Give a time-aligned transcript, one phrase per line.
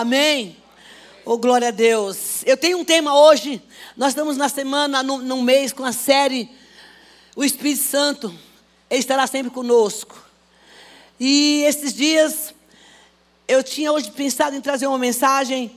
[0.00, 0.56] Amém?
[1.26, 2.42] Oh, glória a Deus.
[2.46, 3.62] Eu tenho um tema hoje.
[3.94, 6.48] Nós estamos na semana, no, no mês, com a série
[7.36, 8.34] O Espírito Santo.
[8.88, 10.26] Ele estará sempre conosco.
[11.20, 12.54] E esses dias,
[13.46, 15.70] eu tinha hoje pensado em trazer uma mensagem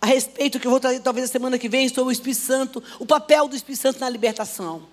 [0.00, 2.80] a respeito que eu vou trazer talvez a semana que vem sobre o Espírito Santo,
[3.00, 4.84] o papel do Espírito Santo na libertação.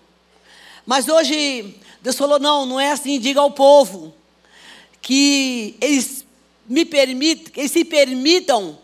[0.83, 4.15] Mas hoje Deus falou: não, não é assim, diga ao povo
[4.99, 6.25] que eles
[6.67, 8.77] me permitam, que se permitam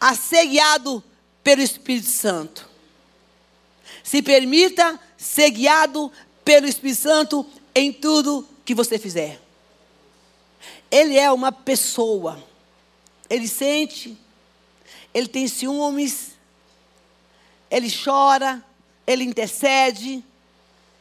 [0.00, 1.02] a ser guiado
[1.42, 2.68] pelo Espírito Santo.
[4.02, 6.10] Se permita ser guiado
[6.44, 9.40] pelo Espírito Santo em tudo que você fizer.
[10.90, 12.42] Ele é uma pessoa.
[13.28, 14.18] Ele sente,
[15.14, 16.32] ele tem ciúmes,
[17.70, 18.64] ele chora,
[19.06, 20.24] ele intercede,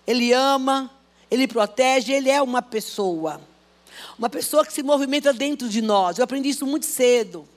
[0.05, 0.91] ele ama,
[1.31, 3.41] ele protege, ele é uma pessoa.
[4.17, 6.17] Uma pessoa que se movimenta dentro de nós.
[6.17, 7.47] Eu aprendi isso muito cedo.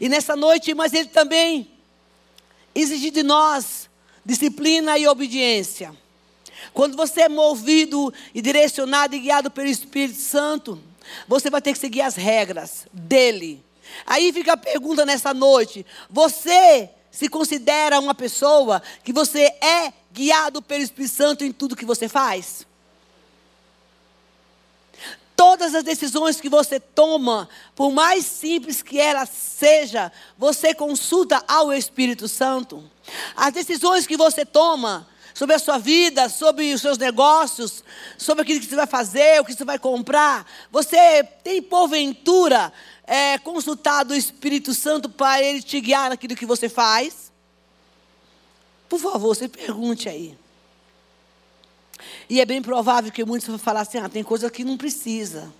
[0.00, 1.70] E nessa noite, mas ele também
[2.74, 3.88] exige de nós
[4.24, 5.94] disciplina e obediência.
[6.74, 10.80] Quando você é movido e direcionado e guiado pelo Espírito Santo,
[11.28, 13.64] você vai ter que seguir as regras dele.
[14.04, 20.60] Aí fica a pergunta nessa noite: você se considera uma pessoa que você é guiado
[20.60, 22.65] pelo Espírito Santo em tudo que você faz?
[25.36, 31.72] Todas as decisões que você toma, por mais simples que ela seja, você consulta ao
[31.72, 32.82] Espírito Santo.
[33.36, 37.84] As decisões que você toma sobre a sua vida, sobre os seus negócios,
[38.16, 42.72] sobre aquilo que você vai fazer, o que você vai comprar, você tem porventura
[43.06, 47.30] é, consultado o Espírito Santo para ele te guiar naquilo que você faz?
[48.88, 50.34] Por favor, você pergunte aí.
[52.28, 55.52] E é bem provável que muitos vão falar assim: ah, tem coisa que não precisa.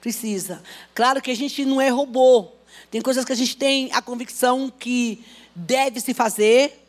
[0.00, 0.62] Precisa.
[0.94, 2.48] Claro que a gente não é robô.
[2.90, 6.84] Tem coisas que a gente tem a convicção que deve se fazer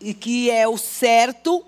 [0.00, 1.64] e que é o certo,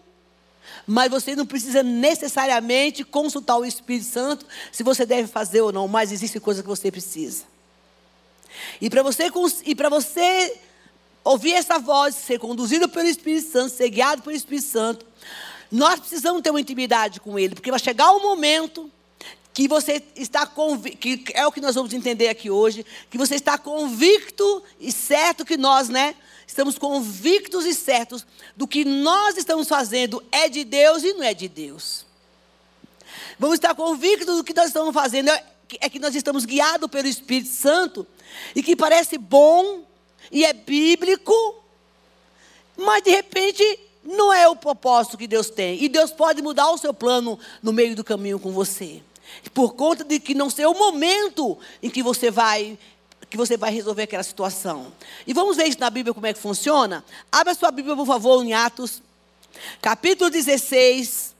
[0.87, 5.87] mas você não precisa necessariamente consultar o Espírito Santo se você deve fazer ou não,
[5.87, 7.45] mas existe coisa que você precisa.
[8.81, 9.31] E para você,
[9.65, 10.59] e você
[11.25, 15.07] ouvir essa voz, ser conduzido pelo Espírito Santo, ser guiado pelo Espírito Santo,
[15.71, 18.91] nós precisamos ter uma intimidade com Ele, porque vai chegar um momento
[19.53, 23.35] que você está convicto, que é o que nós vamos entender aqui hoje, que você
[23.35, 26.15] está convicto e certo que nós, né,
[26.47, 28.25] estamos convictos e certos
[28.57, 32.07] do que nós estamos fazendo é de Deus e não é de Deus.
[33.39, 37.51] Vamos estar convictos do que nós estamos fazendo é que nós estamos guiados pelo Espírito
[37.51, 38.07] Santo
[38.55, 39.85] e que parece bom
[40.31, 41.63] e é bíblico,
[42.77, 43.63] mas de repente
[44.09, 45.83] não é o propósito que Deus tem.
[45.85, 49.03] E Deus pode mudar o seu plano no meio do caminho com você.
[49.53, 52.79] Por conta de que não ser o momento em que você vai
[53.29, 54.91] que você vai resolver aquela situação.
[55.27, 57.05] E vamos ver isso na Bíblia como é que funciona?
[57.31, 59.03] Abra sua Bíblia, por favor, em Atos,
[59.83, 61.35] capítulo 16.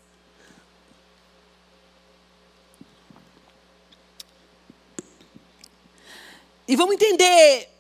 [6.69, 7.71] E vamos entender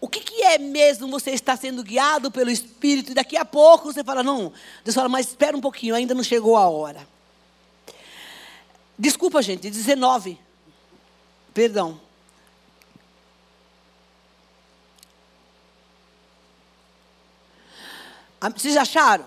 [0.00, 3.12] o que, que, é mesmo você estar sendo guiado pelo Espírito?
[3.12, 4.52] E daqui a pouco você fala, não,
[4.84, 7.06] Deus fala, mas espera um pouquinho, ainda não chegou a hora.
[8.98, 10.38] Desculpa, gente, 19.
[11.54, 12.00] Perdão.
[18.38, 19.24] Ah, vocês acharam?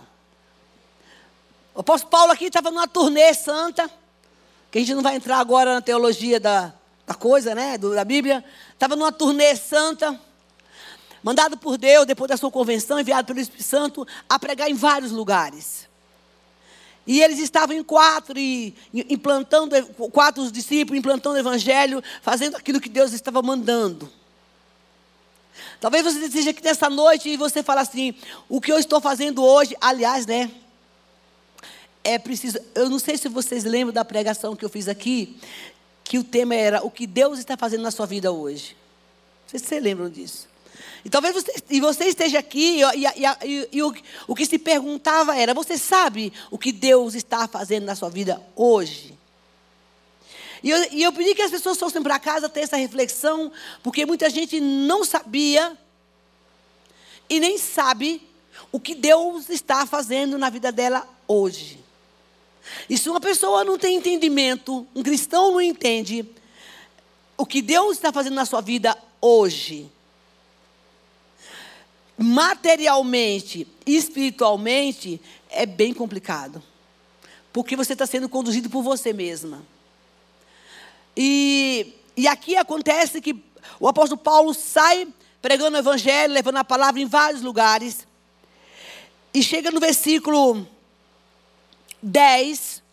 [1.73, 3.89] O apóstolo Paulo aqui estava numa turnê santa,
[4.71, 6.73] que a gente não vai entrar agora na teologia da,
[7.07, 8.45] da coisa, né, da Bíblia.
[8.73, 10.19] Estava numa turnê santa
[11.23, 15.11] mandado por Deus, depois da sua convenção, enviado pelo Espírito Santo, a pregar em vários
[15.11, 15.87] lugares.
[17.05, 19.75] E eles estavam em quatro, e implantando,
[20.11, 24.11] quatro os discípulos, implantando o evangelho, fazendo aquilo que Deus estava mandando.
[25.79, 28.13] Talvez você esteja aqui nessa noite e você fala assim:
[28.47, 30.51] o que eu estou fazendo hoje, aliás, né?
[32.03, 32.59] É preciso.
[32.75, 35.37] Eu não sei se vocês lembram da pregação que eu fiz aqui,
[36.03, 38.75] que o tema era o que Deus está fazendo na sua vida hoje.
[39.43, 40.48] Não sei se vocês lembram disso.
[41.03, 43.05] E talvez você, e você esteja aqui e,
[43.45, 43.93] e, e, o,
[44.27, 48.41] o que se perguntava era: você sabe o que Deus está fazendo na sua vida
[48.55, 49.17] hoje?
[50.61, 53.51] E eu, e eu pedi que as pessoas fossem para casa ter essa reflexão,
[53.81, 55.77] porque muita gente não sabia
[57.29, 58.21] e nem sabe
[58.71, 61.79] o que Deus está fazendo na vida dela hoje.
[62.89, 66.25] E se uma pessoa não tem entendimento, um cristão não entende
[67.37, 69.89] o que Deus está fazendo na sua vida hoje,
[72.19, 76.61] materialmente e espiritualmente, é bem complicado.
[77.53, 79.63] Porque você está sendo conduzido por você mesma.
[81.15, 83.41] E, e aqui acontece que
[83.79, 85.07] o apóstolo Paulo sai
[85.41, 88.05] pregando o evangelho, levando a palavra em vários lugares.
[89.33, 90.67] E chega no versículo
[92.01, 92.83] 10.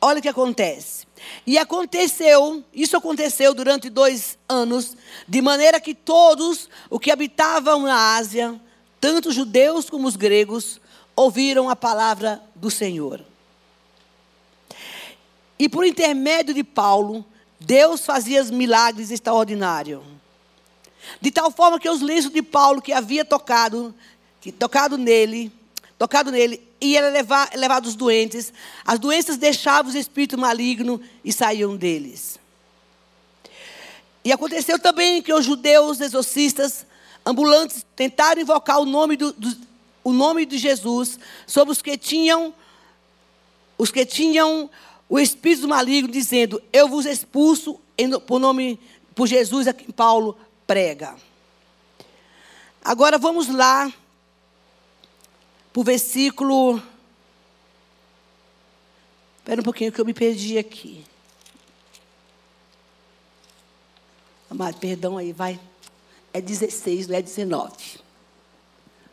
[0.00, 1.05] Olha o que acontece.
[1.46, 4.96] E aconteceu, isso aconteceu durante dois anos,
[5.28, 8.60] de maneira que todos o que habitavam na Ásia,
[9.00, 10.80] tanto os judeus como os gregos,
[11.14, 13.24] ouviram a palavra do Senhor.
[15.58, 17.24] E por intermédio de Paulo,
[17.58, 20.02] Deus fazia milagres extraordinários.
[21.20, 23.94] De tal forma que os lenços de Paulo que havia tocado,
[24.40, 25.52] que tocado nele,
[25.98, 28.52] tocado nele, ia levar, levar os doentes.
[28.84, 32.38] As doenças deixavam os espíritos malignos e saíam deles.
[34.24, 36.84] E aconteceu também que os judeus exorcistas
[37.24, 39.56] ambulantes tentaram invocar o nome, do, do,
[40.02, 42.54] o nome de Jesus sobre os que tinham
[43.78, 44.70] os que tinham
[45.08, 48.80] o espírito maligno, dizendo: Eu vos expulso em, por nome
[49.14, 51.14] por Jesus a quem Paulo prega.
[52.82, 53.92] Agora vamos lá
[55.76, 56.82] para o versículo.
[59.36, 61.04] Espera um pouquinho que eu me perdi aqui.
[64.50, 65.60] Amado, perdão aí, vai.
[66.32, 67.74] É 16, não é 19.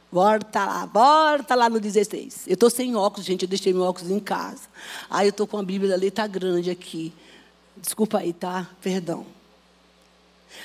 [0.10, 2.48] Volta lá, volta lá no 16.
[2.48, 4.62] Eu estou sem óculos, gente, eu deixei meu óculos em casa.
[5.09, 7.12] Aí eu estou com a Bíblia da letra grande aqui.
[7.75, 8.69] Desculpa aí, tá?
[8.81, 9.25] Perdão.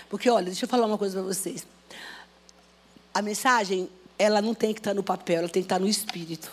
[0.09, 1.67] Porque, olha, deixa eu falar uma coisa para vocês.
[3.13, 6.51] A mensagem, ela não tem que estar no papel, ela tem que estar no espírito.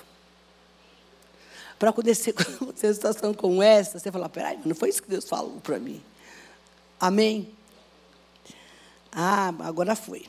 [1.79, 5.59] Para acontecer uma situação como essa, você falar, peraí, não foi isso que Deus falou
[5.62, 6.01] para mim.
[7.00, 7.50] Amém?
[9.12, 10.25] Ah, agora foi.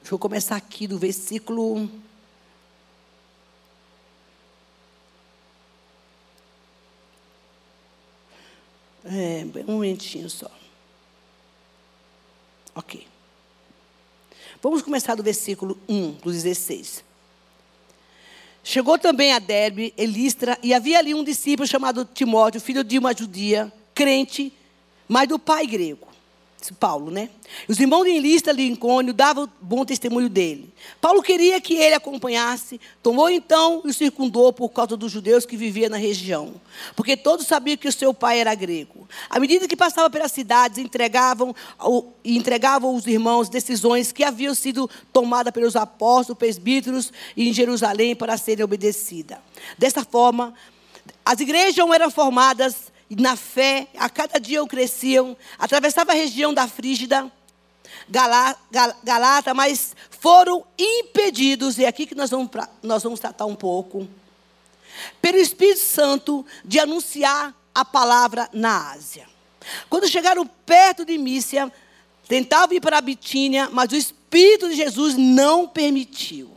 [0.00, 1.88] Deixa eu começar aqui do versículo
[9.04, 10.50] É, um momentinho só.
[12.74, 13.11] Ok.
[14.62, 17.02] Vamos começar do versículo 1, do 16.
[18.62, 23.12] Chegou também a Derbe, Elistra, e havia ali um discípulo chamado Timóteo, filho de uma
[23.12, 24.52] judia, crente,
[25.08, 26.06] mas do pai grego.
[26.70, 27.30] Paulo, né?
[27.66, 30.72] Os irmãos de Lista, Lincoln, davam bom testemunho dele.
[31.00, 35.56] Paulo queria que ele acompanhasse, tomou então e o circundou por causa dos judeus que
[35.56, 36.54] viviam na região,
[36.94, 39.08] porque todos sabiam que o seu pai era grego.
[39.28, 41.54] À medida que passava pelas cidades, entregavam
[42.24, 48.64] entregavam aos irmãos decisões que haviam sido tomadas pelos apóstolos, presbíteros em Jerusalém para serem
[48.64, 49.38] obedecidas.
[49.78, 50.54] Dessa forma,
[51.24, 57.30] as igrejas eram formadas na fé, a cada dia cresciam, atravessava a região da Frígida,
[58.08, 62.50] Galata, mas foram impedidos, e é aqui que nós vamos,
[62.82, 64.08] nós vamos tratar um pouco,
[65.20, 69.26] pelo Espírito Santo de anunciar a palavra na Ásia.
[69.88, 71.72] Quando chegaram perto de Mícia,
[72.28, 76.50] tentavam ir para a Bitínia, mas o Espírito de Jesus não permitiu.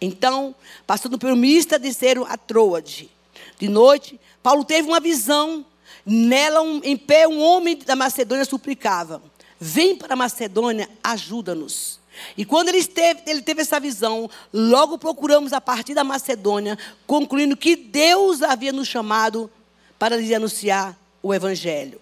[0.00, 0.54] Então,
[0.86, 3.10] passando pelo Mista, desceram a Troade.
[3.58, 5.64] De noite, Paulo teve uma visão.
[6.04, 9.22] Nela, um, em pé, um homem da Macedônia suplicava:
[9.58, 12.00] Vem para a Macedônia, ajuda-nos.
[12.36, 17.56] E quando ele, esteve, ele teve essa visão, logo procuramos a partir da Macedônia, concluindo
[17.56, 19.50] que Deus havia nos chamado
[19.98, 22.00] para lhe anunciar o Evangelho.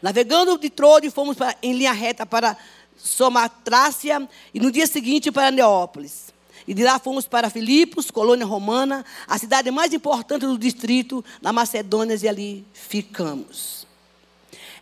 [0.00, 2.56] Navegando de Troade, fomos para, em linha reta para
[2.96, 6.31] Somatrácia e no dia seguinte para Neópolis.
[6.66, 11.52] E de lá fomos para Filipos, colônia romana, a cidade mais importante do distrito, na
[11.52, 13.86] Macedônia, e ali ficamos.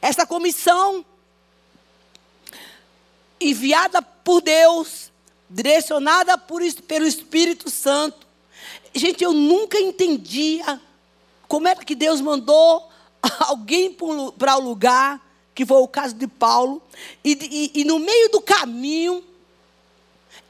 [0.03, 1.05] Essa comissão,
[3.41, 5.11] enviada por Deus,
[5.49, 8.27] direcionada por, pelo Espírito Santo.
[8.95, 10.81] Gente, eu nunca entendia
[11.49, 12.89] como era que Deus mandou
[13.41, 13.97] alguém
[14.39, 15.21] para o lugar,
[15.55, 16.81] que foi o caso de Paulo,
[17.25, 19.25] e, e, e no meio do caminho,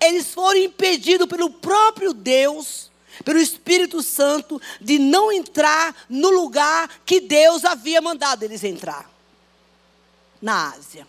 [0.01, 2.91] eles foram impedidos pelo próprio Deus,
[3.25, 9.11] pelo Espírito Santo, de não entrar no lugar que Deus havia mandado eles entrar
[10.41, 11.07] na Ásia.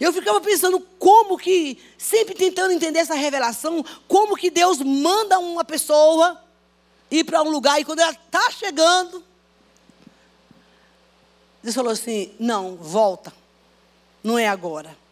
[0.00, 5.64] Eu ficava pensando como que, sempre tentando entender essa revelação, como que Deus manda uma
[5.64, 6.40] pessoa
[7.10, 9.22] ir para um lugar e quando ela está chegando,
[11.62, 13.32] Deus falou assim: não, volta,
[14.22, 15.03] não é agora.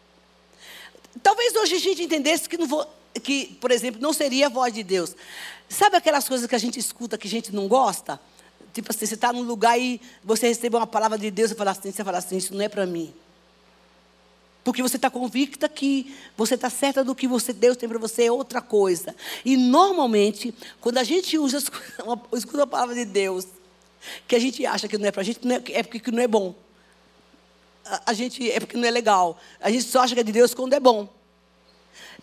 [1.21, 2.87] Talvez hoje a gente entendesse que, não
[3.21, 5.15] que, por exemplo, não seria a voz de Deus.
[5.69, 8.19] Sabe aquelas coisas que a gente escuta que a gente não gosta?
[8.73, 11.71] Tipo assim, você está num lugar e você recebe uma palavra de Deus e fala
[11.71, 13.13] assim, você fala assim, isso não é para mim.
[14.63, 18.25] Porque você está convicta que você está certa do que você, Deus tem para você
[18.25, 19.15] é outra coisa.
[19.43, 21.57] E normalmente, quando a gente usa,
[22.33, 23.45] escuta a palavra de Deus,
[24.27, 26.27] que a gente acha que não é para a gente, é, é porque não é
[26.27, 26.55] bom.
[28.05, 29.37] A, gente é porque não é legal.
[29.59, 31.09] A gente só acha que é de Deus quando é bom.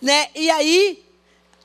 [0.01, 0.29] Né?
[0.35, 1.05] E aí,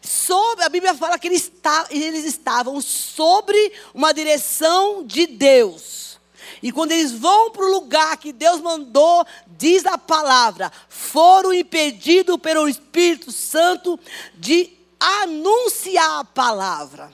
[0.01, 1.51] sobre, a Bíblia fala que eles,
[1.89, 6.19] eles estavam sobre uma direção de Deus.
[6.61, 12.37] E quando eles vão para o lugar que Deus mandou, diz a palavra, foram impedidos
[12.37, 13.99] pelo Espírito Santo
[14.35, 17.11] de anunciar a palavra.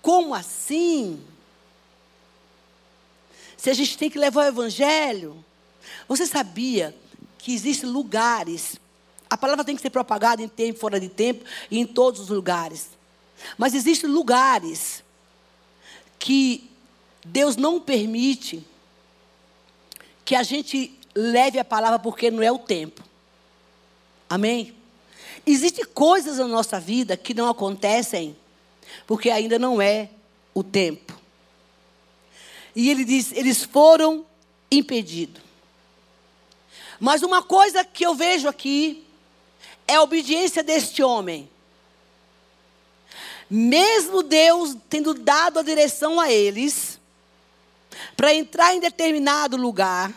[0.00, 1.22] Como assim?
[3.56, 5.44] Se a gente tem que levar o evangelho,
[6.08, 6.94] você sabia
[7.38, 8.76] que existem lugares,
[9.28, 12.28] a palavra tem que ser propagada em tempo, fora de tempo e em todos os
[12.28, 12.90] lugares.
[13.58, 15.02] Mas existem lugares
[16.18, 16.70] que
[17.24, 18.64] Deus não permite
[20.24, 23.02] que a gente leve a palavra porque não é o tempo.
[24.28, 24.74] Amém?
[25.46, 28.36] Existem coisas na nossa vida que não acontecem
[29.06, 30.08] porque ainda não é
[30.54, 31.18] o tempo.
[32.74, 34.24] E ele diz: eles foram
[34.70, 35.42] impedidos.
[37.00, 39.04] Mas uma coisa que eu vejo aqui
[39.86, 41.48] é a obediência deste homem.
[43.48, 46.98] Mesmo Deus tendo dado a direção a eles,
[48.16, 50.12] para entrar em determinado lugar,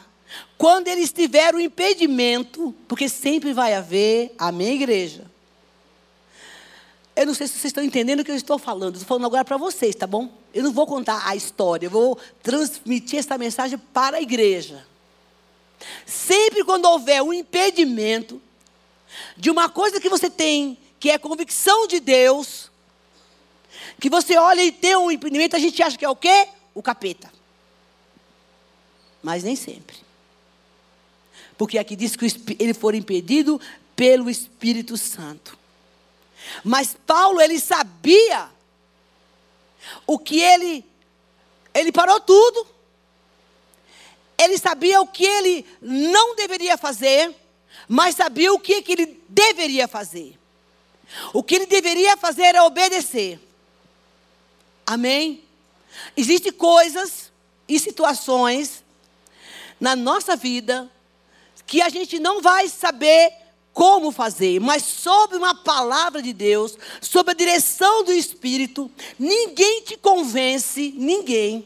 [0.57, 5.25] quando eles tiveram impedimento, porque sempre vai haver, amém, igreja?
[7.15, 8.95] Eu não sei se vocês estão entendendo o que eu estou falando.
[8.95, 10.31] Estou falando agora para vocês, tá bom?
[10.53, 14.85] Eu não vou contar a história, eu vou transmitir essa mensagem para a igreja.
[16.05, 18.41] Sempre quando houver um impedimento
[19.35, 22.71] de uma coisa que você tem, que é convicção de Deus,
[23.99, 26.47] que você olha e tem um impedimento, a gente acha que é o quê?
[26.73, 27.31] O capeta.
[29.21, 29.97] Mas nem sempre.
[31.57, 32.25] Porque aqui diz que
[32.59, 33.59] ele foi impedido
[33.95, 35.57] pelo Espírito Santo.
[36.63, 38.49] Mas Paulo, ele sabia
[40.05, 40.85] o que ele.
[41.73, 42.67] Ele parou tudo.
[44.39, 47.33] Ele sabia o que ele não deveria fazer,
[47.87, 50.37] mas sabia o que, que ele deveria fazer.
[51.33, 53.39] O que ele deveria fazer era obedecer.
[54.85, 55.43] Amém?
[56.15, 57.31] Existem coisas
[57.67, 58.83] e situações
[59.79, 60.89] na nossa vida
[61.65, 63.33] que a gente não vai saber
[63.73, 68.89] como fazer, mas sob uma palavra de Deus, sob a direção do Espírito,
[69.19, 71.63] ninguém te convence, ninguém,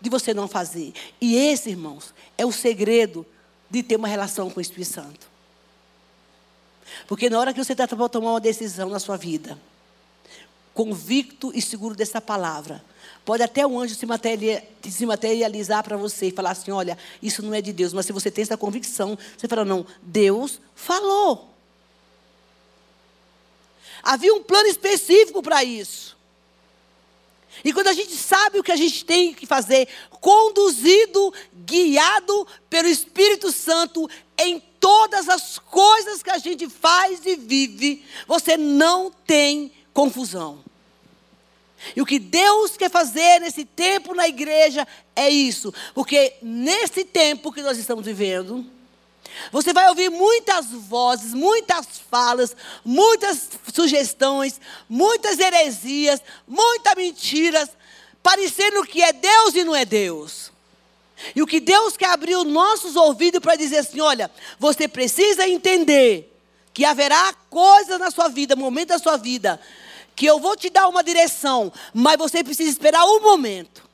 [0.00, 0.92] de você não fazer.
[1.20, 3.26] E esse, irmãos, é o segredo
[3.70, 5.28] de ter uma relação com o Espírito Santo.
[7.06, 9.58] Porque na hora que você está para tomar uma decisão na sua vida,
[10.74, 12.82] convicto e seguro dessa palavra,
[13.28, 17.60] Pode até o anjo se, materializar para você e falar assim: olha, isso não é
[17.60, 17.92] de Deus.
[17.92, 21.54] Mas se você tem essa convicção, você fala: não, Deus falou.
[24.02, 26.16] Havia um plano específico para isso.
[27.64, 29.88] E quando a gente sabe o que a gente tem que fazer,
[30.20, 31.32] conduzido,
[31.64, 38.56] guiado pelo Espírito Santo em todas as coisas que a gente faz e vive, você
[38.56, 40.62] não tem confusão.
[41.94, 45.72] E o que Deus quer fazer nesse tempo na igreja é isso.
[45.94, 48.64] Porque nesse tempo que nós estamos vivendo,
[49.50, 57.70] você vai ouvir muitas vozes, muitas falas, muitas sugestões, muitas heresias, muitas mentiras,
[58.22, 60.52] parecendo que é Deus e não é Deus.
[61.34, 65.48] E o que Deus quer abrir os nossos ouvidos para dizer assim: olha, você precisa
[65.48, 66.34] entender
[66.72, 69.60] que haverá coisas na sua vida, momentos da sua vida,
[70.14, 73.88] que eu vou te dar uma direção, mas você precisa esperar um momento.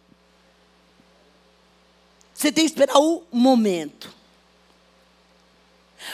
[2.34, 4.12] Você tem que esperar um momento.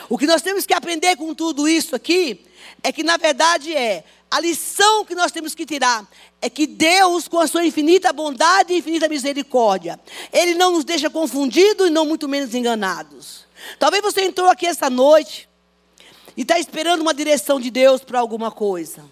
[0.08, 2.44] O que nós temos que aprender com tudo isso aqui
[2.82, 6.08] é que, na verdade, é a lição que nós temos que tirar
[6.40, 9.98] é que Deus, com a sua infinita bondade e infinita misericórdia,
[10.32, 13.44] Ele não nos deixa confundidos e não muito menos enganados.
[13.78, 15.48] Talvez você entrou aqui essa noite
[16.36, 19.04] e está esperando uma direção de Deus para alguma coisa.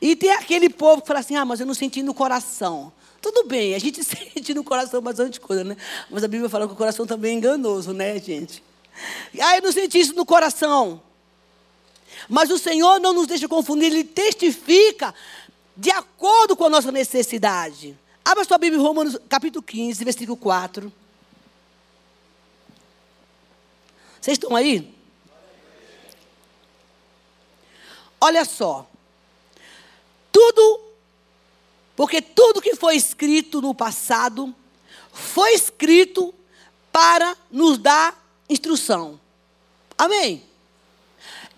[0.00, 2.92] E tem aquele povo que fala assim: ah, mas eu não senti no coração.
[3.20, 5.76] Tudo bem, a gente sente no coração bastante coisa, né?
[6.10, 8.62] Mas a Bíblia fala que o coração também é enganoso, né, gente?
[9.40, 11.00] Ah, eu não senti isso no coração.
[12.28, 15.14] Mas o Senhor não nos deixa confundir, Ele testifica
[15.76, 17.96] de acordo com a nossa necessidade.
[18.24, 20.92] Abra sua Bíblia em Romanos capítulo 15, versículo 4.
[24.20, 24.94] Vocês estão aí?
[28.20, 28.86] Olha só.
[30.30, 30.80] Tudo,
[31.96, 34.54] porque tudo que foi escrito no passado
[35.12, 36.34] foi escrito
[36.92, 38.19] para nos dar
[38.50, 39.18] instrução.
[39.96, 40.44] Amém?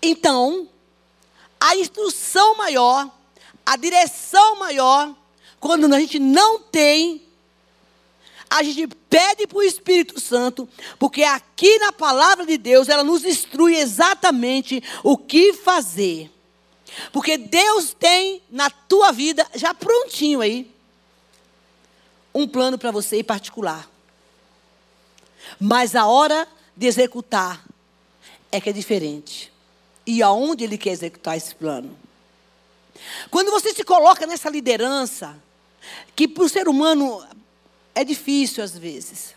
[0.01, 0.69] Então,
[1.59, 3.09] a instrução maior,
[3.65, 5.13] a direção maior,
[5.59, 7.21] quando a gente não tem
[8.53, 10.69] a gente pede para o Espírito Santo,
[10.99, 16.29] porque aqui na palavra de Deus ela nos instrui exatamente o que fazer.
[17.11, 20.71] Porque Deus tem na tua vida, já prontinho aí,
[22.31, 23.89] um plano para você em particular.
[25.59, 27.63] Mas a hora de executar
[28.51, 29.51] é que é diferente.
[30.05, 31.97] E aonde ele quer executar esse plano?
[33.29, 35.35] Quando você se coloca nessa liderança,
[36.15, 37.25] que para o ser humano
[37.95, 39.35] é difícil às vezes.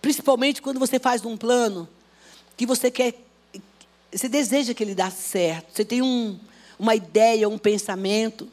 [0.00, 1.88] Principalmente quando você faz um plano
[2.56, 3.14] que você quer,
[4.12, 5.74] você deseja que ele dê certo.
[5.74, 6.38] Você tem um,
[6.78, 8.48] uma ideia, um pensamento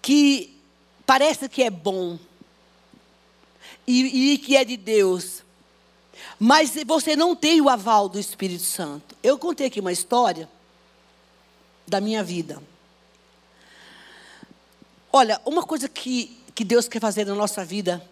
[0.00, 0.56] que
[1.06, 2.18] parece que é bom
[3.86, 5.42] e, e que é de Deus.
[6.38, 9.16] Mas você não tem o aval do Espírito Santo.
[9.22, 10.48] Eu contei aqui uma história
[11.86, 12.62] da minha vida.
[15.12, 18.02] Olha, uma coisa que, que Deus quer fazer na nossa vida,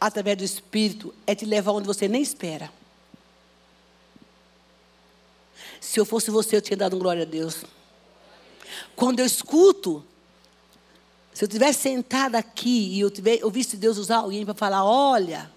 [0.00, 2.70] através do Espírito, é te levar onde você nem espera.
[5.80, 7.64] Se eu fosse você, eu tinha dado glória a Deus.
[8.94, 10.04] Quando eu escuto,
[11.34, 13.12] se eu tivesse sentado aqui e eu
[13.42, 15.50] ouvisse Deus usar alguém para falar, olha,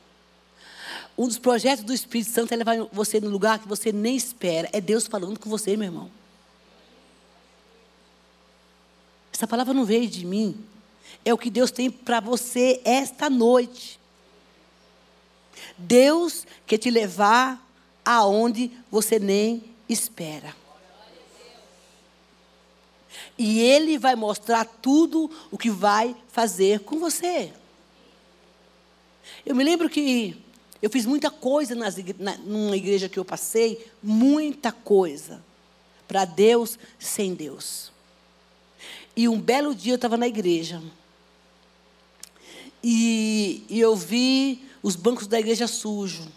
[1.15, 4.67] um dos projetos do Espírito Santo é levar você no lugar que você nem espera.
[4.74, 6.10] É Deus falando com você, meu irmão.
[9.31, 10.65] Essa palavra não veio de mim.
[11.24, 14.00] É o que Deus tem para você esta noite.
[15.77, 17.63] Deus quer te levar
[18.03, 20.55] aonde você nem espera.
[23.38, 27.53] E Ele vai mostrar tudo o que vai fazer com você.
[29.46, 30.36] Eu me lembro que
[30.82, 35.44] eu fiz muita coisa nas, na, numa igreja que eu passei, muita coisa.
[36.08, 37.91] Para Deus, sem Deus.
[39.15, 40.82] E um belo dia eu estava na igreja.
[42.84, 46.27] E, e, eu vi os bancos da igreja sujos.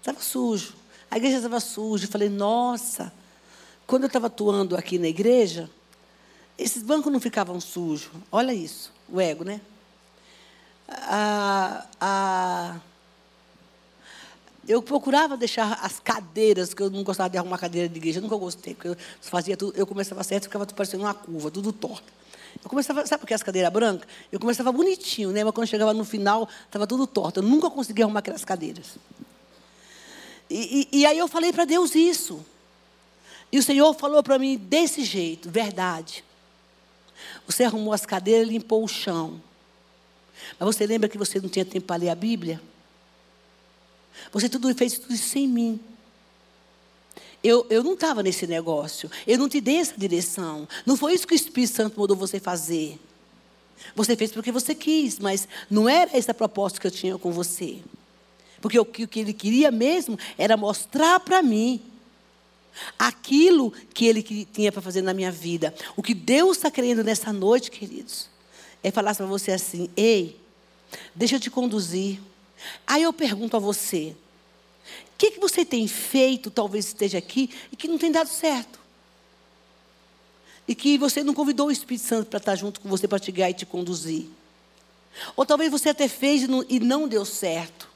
[0.00, 0.74] Estava sujo.
[1.10, 2.04] A igreja estava suja.
[2.04, 3.12] Eu falei, nossa,
[3.88, 5.68] quando eu estava atuando aqui na igreja,
[6.58, 8.10] esses bancos não ficavam sujos.
[8.30, 9.62] Olha isso, o ego, né?
[10.86, 12.76] A, a,
[14.68, 18.36] eu procurava deixar as cadeiras, que eu não gostava de arrumar cadeira de igreja, nunca
[18.36, 22.12] gostei, porque eu fazia tudo, eu começava certo, ficava parecendo uma curva, tudo torto.
[22.62, 24.06] Eu começava, sabe porque as cadeiras brancas?
[24.30, 25.42] Eu começava bonitinho, né?
[25.44, 27.40] Mas quando chegava no final, estava tudo torto.
[27.40, 28.98] Eu nunca conseguia arrumar aquelas cadeiras.
[30.50, 32.44] E, e, e aí eu falei para Deus isso.
[33.50, 36.24] E o Senhor falou para mim desse jeito, verdade.
[37.46, 39.40] Você arrumou as cadeiras, limpou o chão.
[40.58, 42.60] Mas você lembra que você não tinha tempo para ler a Bíblia?
[44.32, 45.80] Você tudo fez tudo isso sem mim.
[47.42, 49.10] Eu, eu não estava nesse negócio.
[49.26, 50.68] Eu não te dei essa direção.
[50.84, 52.98] Não foi isso que o Espírito Santo mandou você fazer.
[53.94, 57.32] Você fez porque você quis, mas não era essa a proposta que eu tinha com
[57.32, 57.78] você.
[58.60, 61.80] Porque o que, o que ele queria mesmo era mostrar para mim
[62.98, 65.74] aquilo que ele tinha para fazer na minha vida.
[65.96, 68.28] O que Deus está querendo nessa noite, queridos,
[68.82, 70.38] é falar para você assim: ei,
[71.14, 72.20] deixa eu te conduzir.
[72.86, 74.14] Aí eu pergunto a você:
[75.14, 78.78] o que, que você tem feito, talvez esteja aqui, e que não tem dado certo?
[80.66, 83.32] E que você não convidou o Espírito Santo para estar junto com você para te
[83.32, 84.26] guiar e te conduzir.
[85.34, 87.88] Ou talvez você até fez e não deu certo.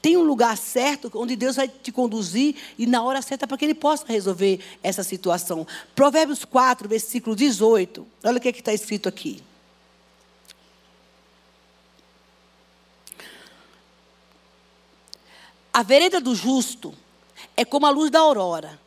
[0.00, 3.64] Tem um lugar certo onde Deus vai te conduzir e na hora certa para que
[3.64, 5.66] Ele possa resolver essa situação.
[5.94, 8.06] Provérbios 4, versículo 18.
[8.24, 9.42] Olha o que é está escrito aqui.
[15.72, 16.92] A vereda do justo
[17.56, 18.78] é como a luz da aurora,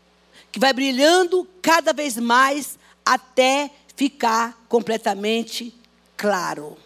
[0.51, 5.73] que vai brilhando cada vez mais até ficar completamente
[6.17, 6.77] claro.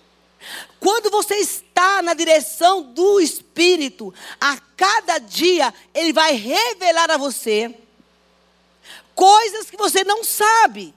[0.80, 1.36] Quando você
[1.78, 4.12] está na direção do Espírito,
[4.42, 7.72] a cada dia ele vai revelar a você
[9.13, 10.94] coisas que você não sabe.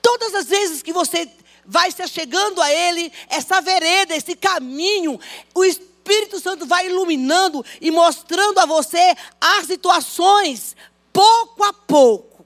[0.00, 1.30] Todas as vezes que você
[1.64, 5.20] vai se chegando a Ele, essa vereda, esse caminho,
[5.54, 10.74] o Espírito Santo vai iluminando e mostrando a você as situações,
[11.12, 12.44] pouco a pouco.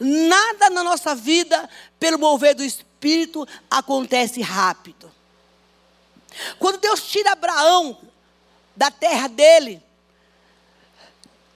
[0.00, 1.68] Nada na nossa vida,
[2.00, 5.11] pelo mover do Espírito, acontece rápido.
[6.58, 7.98] Quando Deus tira Abraão
[8.76, 9.82] da terra dele,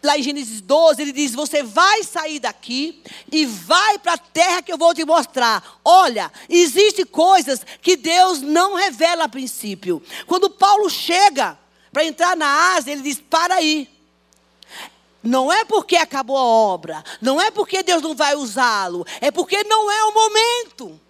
[0.07, 4.63] lá em Gênesis 12, ele diz: Você vai sair daqui e vai para a terra
[4.63, 5.81] que eu vou te mostrar.
[5.85, 10.03] Olha, existem coisas que Deus não revela a princípio.
[10.27, 11.59] Quando Paulo chega
[11.93, 13.95] para entrar na Ásia, ele diz: Para aí.
[15.23, 19.65] Não é porque acabou a obra, não é porque Deus não vai usá-lo, é porque
[19.65, 21.01] não é o momento.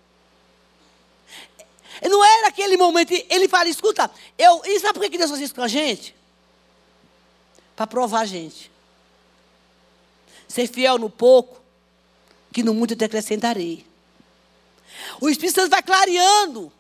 [2.02, 3.12] Não era aquele momento.
[3.12, 6.14] Ele fala: escuta, eu, e sabe por que Deus faz isso com a gente?
[7.74, 8.70] Para provar a gente.
[10.48, 11.61] Ser fiel no pouco,
[12.52, 13.87] que no muito te acrescentarei.
[15.20, 16.72] O Espírito Santo vai clareando.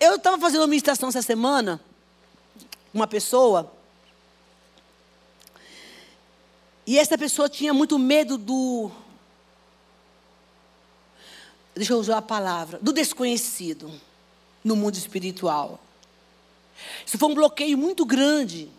[0.00, 1.80] Eu estava fazendo uma ministração essa semana,
[2.92, 3.72] uma pessoa,
[6.86, 8.90] e essa pessoa tinha muito medo do.
[11.74, 12.78] Deixa eu usar a palavra.
[12.80, 13.90] Do desconhecido
[14.62, 15.80] no mundo espiritual.
[17.04, 18.70] Isso foi um bloqueio muito grande.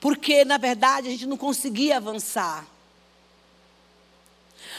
[0.00, 2.66] Porque, na verdade, a gente não conseguia avançar.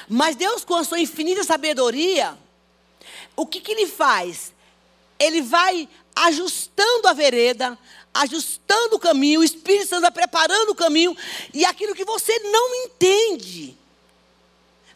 [0.10, 2.38] Mas Deus, com a sua infinita sabedoria,
[3.36, 4.52] o que, que Ele faz?
[5.20, 7.78] Ele vai ajustando a vereda,
[8.14, 11.16] ajustando o caminho, o Espírito Santo vai preparando o caminho,
[11.54, 13.78] e aquilo que você não entende.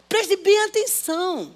[0.10, 1.56] Preste bem atenção.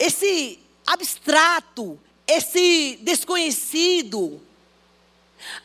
[0.00, 4.40] Esse abstrato, esse desconhecido.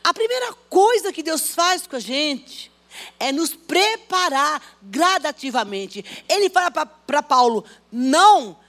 [0.04, 2.70] A primeira coisa que Deus faz com a gente
[3.18, 6.04] é nos preparar gradativamente.
[6.28, 8.60] Ele fala para Paulo: não,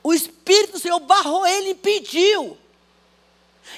[0.00, 2.56] o Espírito do Senhor barrou ele, impediu.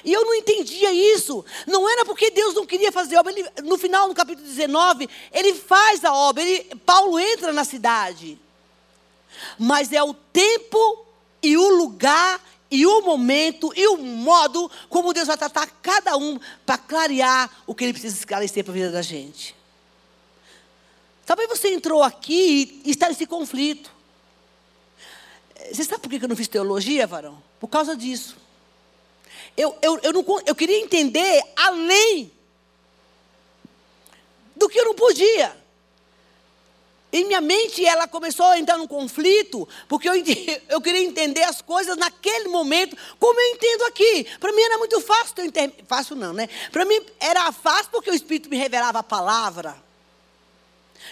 [0.03, 1.43] E eu não entendia isso.
[1.65, 3.31] Não era porque Deus não queria fazer obra.
[3.31, 6.43] Ele, no final, no capítulo 19, ele faz a obra.
[6.43, 8.39] Ele, Paulo entra na cidade.
[9.57, 11.05] Mas é o tempo
[11.43, 16.39] e o lugar e o momento e o modo como Deus vai tratar cada um
[16.65, 19.55] para clarear o que ele precisa esclarecer para a vida da gente.
[21.25, 23.91] Talvez você entrou aqui e está nesse conflito.
[25.71, 27.41] Você sabe por que eu não fiz teologia, varão?
[27.59, 28.35] Por causa disso.
[29.55, 32.31] Eu, eu, eu, não, eu queria entender além
[34.55, 35.62] do que eu não podia.
[37.13, 40.15] Em minha mente, ela começou a entrar num conflito, porque eu,
[40.67, 44.25] eu queria entender as coisas naquele momento, como eu entendo aqui.
[44.39, 45.35] Para mim era muito fácil.
[45.37, 46.49] Eu Fácil não, né?
[46.71, 49.75] Para mim era fácil porque o Espírito me revelava a palavra.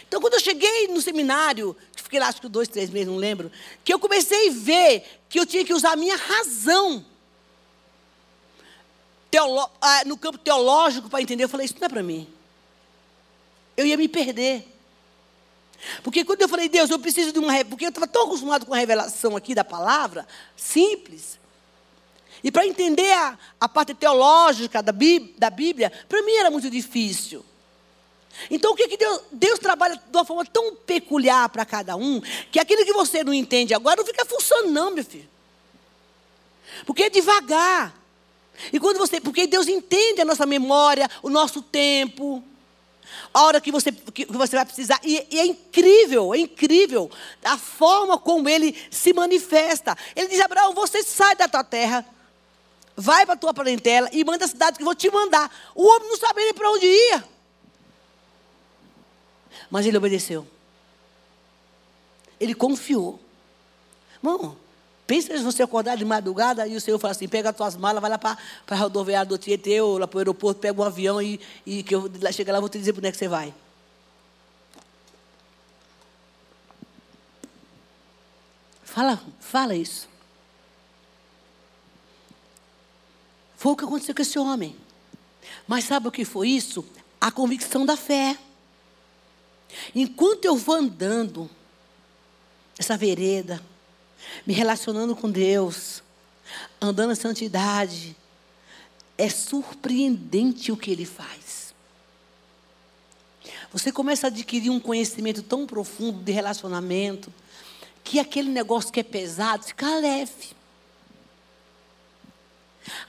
[0.08, 3.18] Então, quando eu cheguei no seminário, que fiquei lá acho que dois, três meses, não
[3.18, 3.52] lembro,
[3.84, 7.06] que eu comecei a ver que eu tinha que usar a minha razão
[9.30, 12.28] teolo, ah, no campo teológico para entender, eu falei, isso não é para mim.
[13.78, 14.71] Eu ia me perder.
[16.04, 17.64] Porque quando eu falei, Deus, eu preciso de uma.
[17.66, 21.40] Porque eu estava tão acostumado com a revelação aqui da palavra, simples.
[22.44, 26.70] E para entender a, a parte teológica da, Bí, da Bíblia, para mim era muito
[26.70, 27.46] difícil.
[28.50, 32.22] Então o que, que Deus, Deus trabalha de uma forma tão peculiar para cada um,
[32.52, 35.30] que aquilo que você não entende agora não fica funcionando, não, meu filho.
[36.86, 37.94] Porque é devagar.
[38.72, 42.44] E quando você, porque Deus entende a nossa memória, o nosso tempo,
[43.34, 45.00] a hora que você, que você vai precisar.
[45.04, 47.10] E, e, é incrível, é incrível
[47.44, 49.98] a forma como ele se manifesta.
[50.16, 52.06] Ele diz: Abraão, você sai da tua terra,
[52.96, 55.52] vai para a tua parentela e manda a cidade que eu vou te mandar.
[55.76, 57.24] O homem não sabia nem para onde ia.
[59.70, 60.48] Mas ele obedeceu.
[62.40, 63.20] Ele confiou.
[64.18, 64.58] Irmão,
[65.08, 68.02] pensa se você acordar de madrugada e o Senhor fala assim: pega as tuas malas,
[68.02, 68.38] vai lá para
[68.70, 71.94] a rodoviária do Tietê ou lá para o aeroporto, pega um avião e, e que
[71.94, 73.54] eu chega lá vou te dizer para onde é que você vai.
[78.84, 80.10] Fala, fala isso.
[83.56, 84.76] Foi o que aconteceu com esse homem.
[85.68, 86.84] Mas sabe o que foi isso?
[87.22, 88.38] A convicção da fé.
[89.96, 91.50] Enquanto eu vou andando
[92.78, 93.62] essa vereda,
[94.46, 96.04] me relacionando com Deus,
[96.82, 98.16] andando em santidade,
[99.18, 101.74] é surpreendente o que Ele faz.
[103.72, 107.32] Você começa a adquirir um conhecimento tão profundo de relacionamento,
[108.04, 110.50] que aquele negócio que é pesado fica leve.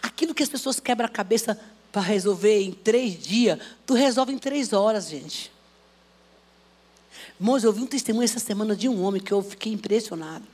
[0.02, 1.58] Aquilo que as pessoas quebram a cabeça
[1.90, 5.50] para resolver em três dias, tu resolve em três horas, gente.
[7.40, 10.46] Irmãos, eu ouvi um testemunho essa semana de um homem que eu fiquei impressionado.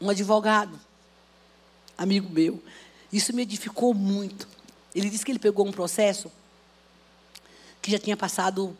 [0.00, 0.78] Um advogado,
[1.96, 2.62] amigo meu.
[3.12, 4.48] Isso me edificou muito.
[4.94, 6.30] Ele disse que ele pegou um processo
[7.80, 8.76] que já tinha passado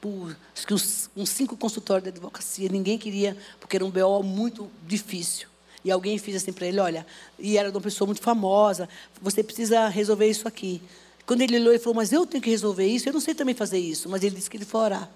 [0.00, 2.68] por acho que uns, uns cinco consultórios de advocacia.
[2.68, 5.48] Ninguém queria, porque era um BO muito difícil.
[5.84, 7.06] E alguém fez assim para ele: olha,
[7.38, 8.88] e era de uma pessoa muito famosa,
[9.20, 10.82] você precisa resolver isso aqui.
[11.24, 13.54] Quando ele olhou, ele falou, mas eu tenho que resolver isso, eu não sei também
[13.54, 14.08] fazer isso.
[14.08, 15.08] Mas ele disse que ele foi orar.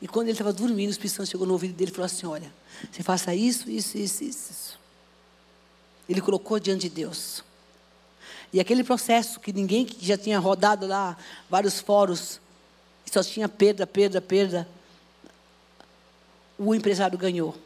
[0.00, 2.26] E quando ele estava dormindo, o Espírito Santo chegou no ouvido dele e falou assim,
[2.26, 2.52] olha,
[2.90, 4.78] você faça isso, isso, isso, isso.
[6.08, 7.42] Ele colocou diante de Deus.
[8.52, 11.16] E aquele processo que ninguém que já tinha rodado lá,
[11.48, 12.40] vários fóruns,
[13.14, 14.68] só tinha perda, perda, perda,
[16.58, 17.56] o empresário ganhou.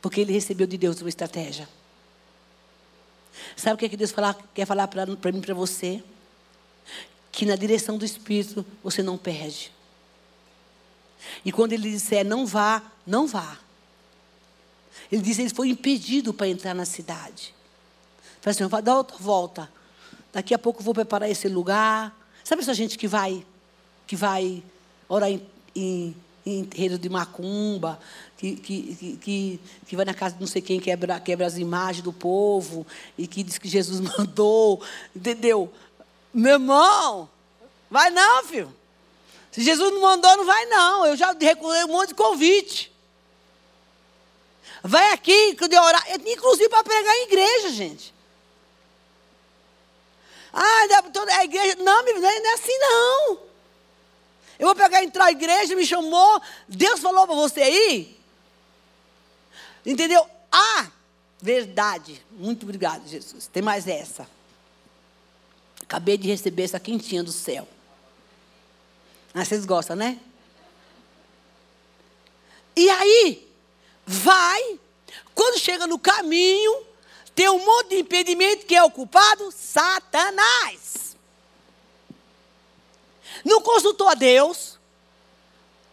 [0.00, 1.68] Porque ele recebeu de Deus uma estratégia.
[3.56, 4.12] Sabe o que, é que Deus
[4.54, 6.02] quer falar para mim para você?
[7.30, 9.72] Que na direção do Espírito você não perde.
[11.44, 13.58] E quando ele disser não vá, não vá.
[15.10, 17.54] Ele disse ele foi impedido para entrar na cidade.
[18.40, 19.70] Fala assim, vai dar outra volta.
[20.32, 22.16] Daqui a pouco eu vou preparar esse lugar.
[22.44, 23.44] Sabe essa gente que vai,
[24.06, 24.62] que vai
[25.08, 27.98] orar em, em, em terreiro de macumba,
[28.36, 32.02] que, que, que, que, vai na casa de não sei quem, quebra, quebra as imagens
[32.02, 32.86] do povo,
[33.18, 34.82] e que diz que Jesus mandou,
[35.14, 35.72] entendeu?
[36.32, 37.28] Meu irmão,
[37.90, 38.79] vai não, filho.
[39.52, 41.06] Se Jesus não mandou, não vai não.
[41.06, 42.92] Eu já recolhi um monte de convite.
[44.82, 46.04] Vai aqui, que eu orar.
[46.26, 48.14] Inclusive para pregar em igreja, gente.
[50.52, 51.76] Ah, toda a igreja.
[51.76, 53.38] Não, não é assim não.
[54.58, 56.40] Eu vou pegar, entrar na igreja, me chamou.
[56.68, 58.20] Deus falou para você aí.
[59.84, 60.26] Entendeu?
[60.52, 60.86] Ah,
[61.40, 62.24] verdade.
[62.30, 63.46] Muito obrigado, Jesus.
[63.46, 64.28] Tem mais essa.
[65.82, 67.66] Acabei de receber essa quentinha do céu.
[69.32, 70.18] Ah, vocês gostam, né?
[72.76, 73.48] E aí,
[74.06, 74.78] vai.
[75.34, 76.84] Quando chega no caminho,
[77.34, 79.50] tem um monte de impedimento que é o culpado?
[79.52, 81.16] Satanás.
[83.44, 84.78] Não consultou a Deus.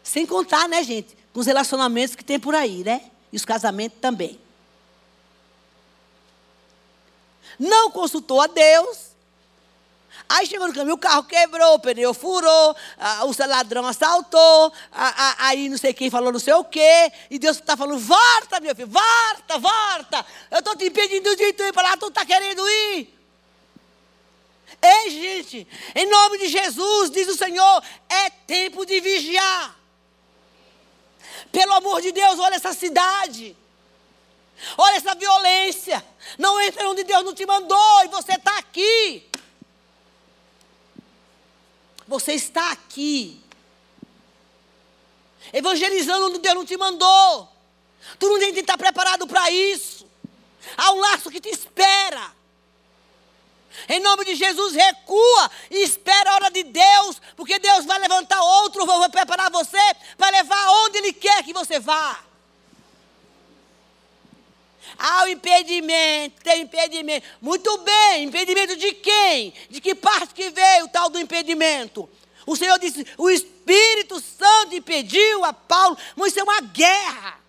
[0.04, 3.12] Sem contar, né, gente, com os relacionamentos que tem por aí, né?
[3.32, 4.40] E os casamentos também.
[7.60, 9.12] Não consultou a Deus.
[10.30, 15.08] Aí chegou no caminho, o carro quebrou, o pneu furou, a, o ladrão assaltou, a,
[15.08, 18.60] a, aí não sei quem falou não sei o quê, e Deus está falando, volta,
[18.60, 20.26] meu filho, volta, volta.
[20.52, 23.18] Eu estou te impedindo de ir para lá, tu está querendo ir.
[24.82, 29.76] Ei, gente, em nome de Jesus, diz o Senhor, é tempo de vigiar.
[31.52, 33.56] Pelo amor de Deus, olha essa cidade.
[34.78, 36.04] Olha essa violência.
[36.38, 39.30] Não entra onde Deus não te mandou e você está aqui.
[42.08, 43.42] Você está aqui.
[45.52, 47.50] Evangelizando onde Deus não te mandou.
[48.18, 50.08] Tu não tem que estar preparado para isso.
[50.76, 52.36] Há um laço que te espera.
[53.88, 58.42] Em nome de Jesus, recua e espera a hora de Deus, porque Deus vai levantar
[58.42, 59.78] outro, vai preparar você
[60.18, 62.27] para levar onde Ele quer que você vá.
[64.98, 67.26] Há o impedimento, tem impedimento.
[67.42, 69.54] Muito bem, impedimento de quem?
[69.70, 72.10] De que parte que veio o tal do impedimento?
[72.46, 77.47] O Senhor disse: o Espírito Santo impediu a Paulo, mas isso é uma guerra.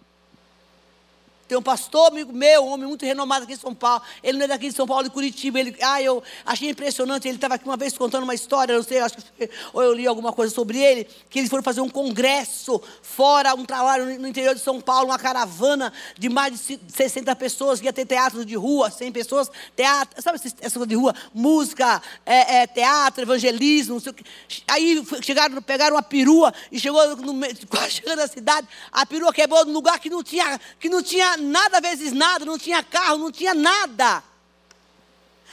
[1.49, 4.03] Tem um pastor amigo meu, um homem muito renomado aqui em São Paulo.
[4.23, 5.59] Ele não é daqui de São Paulo, de Curitiba.
[5.59, 7.27] Ele, ah, eu achei impressionante.
[7.27, 10.07] Ele estava aqui uma vez contando uma história, não sei, acho que ou eu li
[10.07, 14.55] alguma coisa sobre ele, que eles foram fazer um congresso fora, um trabalho no interior
[14.55, 18.55] de São Paulo, uma caravana de mais de 60 pessoas, que ia ter teatro de
[18.55, 21.15] rua, 100 pessoas, teatro, sabe essa coisa de rua?
[21.33, 24.25] Música, é, é, teatro, evangelismo, não sei o que.
[24.67, 27.35] Aí chegaram, pegaram uma perua e chegou no,
[27.69, 31.38] quase chegando na cidade, a perua quebrou num lugar que não tinha, que não tinha
[31.39, 34.23] nada vezes nada, não tinha carro, não tinha nada.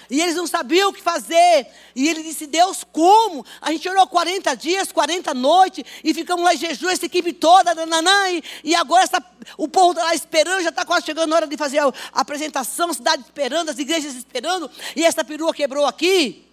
[0.10, 1.68] E eles não sabiam o que fazer.
[1.96, 3.46] E ele disse: Deus, como?
[3.62, 7.74] A gente orou 40 dias, 40 noites, e ficamos lá em jejum, essa equipe toda,
[7.74, 9.24] nananã, e, e agora essa,
[9.58, 12.94] o povo está lá esperando, já está quase chegando a hora de fazer a, apresentação,
[12.94, 16.46] cidade esperando, as igrejas esperando, e essa perua quebrou aqui.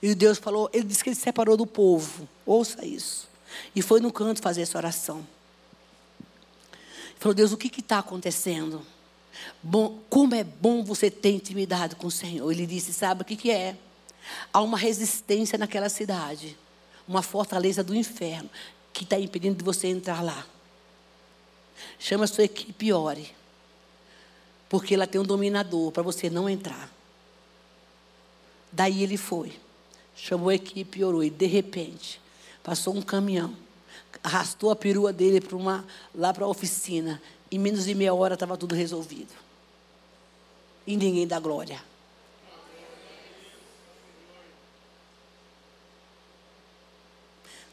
[0.00, 2.28] E Deus falou, ele disse que ele se separou do povo.
[2.44, 3.28] Ouça isso.
[3.74, 5.24] E foi no canto fazer essa oração.
[7.22, 8.84] Falou, Deus, o que está acontecendo?
[9.62, 12.50] Bom, como é bom você ter intimidade com o Senhor.
[12.50, 13.76] Ele disse, sabe o que, que é?
[14.52, 16.58] Há uma resistência naquela cidade.
[17.06, 18.50] Uma fortaleza do inferno
[18.92, 20.44] que está impedindo de você entrar lá.
[21.96, 23.30] Chama a sua equipe e ore.
[24.68, 26.92] Porque ela tem um dominador para você não entrar.
[28.72, 29.52] Daí ele foi.
[30.16, 31.22] Chamou a equipe e orou.
[31.22, 32.20] E de repente,
[32.64, 33.56] passou um caminhão
[34.22, 37.20] arrastou a perua dele para uma, lá para a oficina.
[37.50, 39.32] Em menos de meia hora estava tudo resolvido.
[40.86, 41.82] E ninguém dá glória.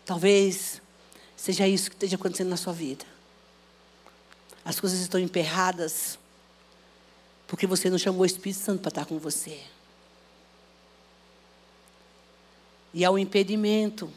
[0.06, 0.82] Talvez
[1.38, 3.06] seja isso que esteja acontecendo na sua vida.
[4.66, 6.18] As coisas estão emperradas
[7.48, 9.60] porque você não chamou o Espírito Santo para estar com você.
[12.94, 14.12] E há um impedimento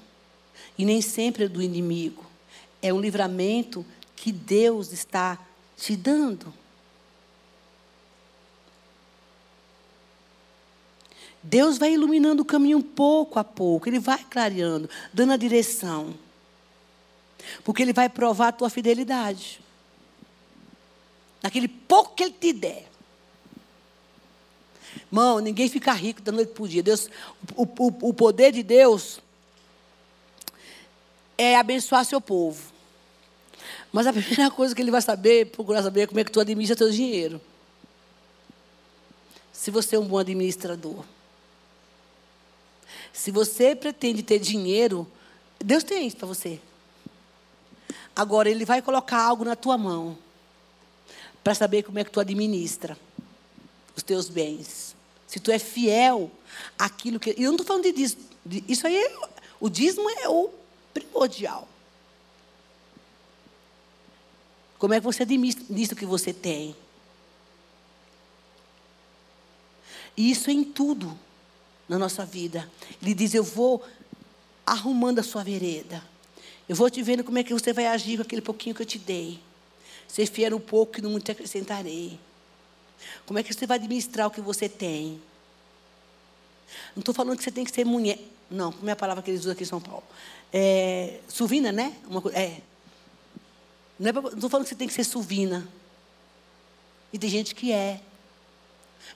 [0.78, 2.24] e nem sempre é do inimigo.
[2.80, 3.84] É um livramento
[4.16, 5.38] que Deus está
[5.76, 6.52] te dando.
[11.42, 16.14] Deus vai iluminando o caminho pouco a pouco, Ele vai clareando, dando a direção.
[17.64, 19.60] Porque Ele vai provar a tua fidelidade.
[21.42, 22.88] naquele pouco que Ele te der.
[25.06, 26.82] Irmão, ninguém fica rico da noite para o dia.
[26.82, 27.08] Deus,
[27.56, 29.20] o, o, o poder de Deus
[31.36, 32.72] é abençoar seu povo.
[33.92, 36.40] Mas a primeira coisa que ele vai saber, procurar saber, é como é que tu
[36.40, 37.40] administra teu dinheiro.
[39.52, 41.04] Se você é um bom administrador.
[43.12, 45.06] Se você pretende ter dinheiro,
[45.62, 46.58] Deus tem isso para você.
[48.16, 50.18] Agora, Ele vai colocar algo na tua mão
[51.44, 52.96] para saber como é que tu administra
[53.96, 54.94] os teus bens.
[55.26, 56.30] Se tu é fiel
[56.78, 57.34] àquilo que.
[57.38, 58.22] E eu não estou falando de dízimo.
[58.68, 59.16] Isso aí, é,
[59.60, 60.50] o dízimo é o
[60.92, 61.68] primordial.
[64.78, 66.74] Como é que você administra o que você tem?
[70.16, 71.18] E isso é em tudo
[71.88, 72.68] na nossa vida.
[73.00, 73.82] Ele diz: Eu vou
[74.66, 76.02] arrumando a sua vereda.
[76.68, 78.86] Eu vou te vendo como é que você vai agir com aquele pouquinho que eu
[78.86, 79.40] te dei.
[80.06, 82.18] Ser fiel um pouco e não muito te acrescentarei.
[83.26, 85.20] Como é que você vai administrar o que você tem?
[86.94, 88.18] Não estou falando que você tem que ser mulher.
[88.50, 90.04] Não, como é a palavra que eles usam aqui em São Paulo?
[90.52, 91.96] É, suvina, né?
[92.06, 92.60] Uma, é.
[93.98, 95.66] Não é estou falando que você tem que ser suvina.
[97.12, 98.00] E tem gente que é.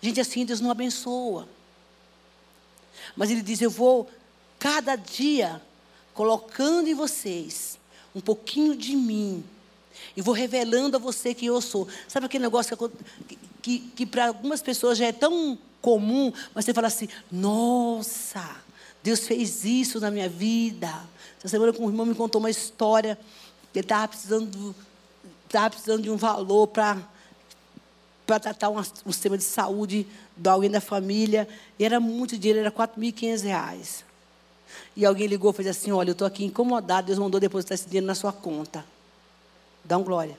[0.01, 1.49] Gente assim, Deus não abençoa.
[3.15, 4.11] Mas Ele diz: Eu vou
[4.59, 5.61] cada dia
[6.15, 7.79] colocando em vocês
[8.15, 9.45] um pouquinho de mim.
[10.17, 11.87] E vou revelando a você quem eu sou.
[12.09, 12.77] Sabe aquele negócio
[13.29, 18.57] que, que, que para algumas pessoas já é tão comum, mas você fala assim: nossa,
[19.07, 20.93] Deus fez isso na minha vida.
[21.39, 23.17] Essa semana um irmão me contou uma história
[23.73, 24.75] ele estava precisando,
[25.45, 26.99] estava precisando de um valor para
[28.27, 30.05] para tratar um, um, sistema de saúde
[30.37, 31.49] de alguém da família.
[31.79, 34.03] E era muito dinheiro, era R$ 4.500
[34.97, 37.87] e alguém ligou e fez assim: Olha, eu estou aqui incomodado, Deus mandou depositar esse
[37.87, 38.85] dinheiro na sua conta.
[39.85, 40.37] Dá um glória.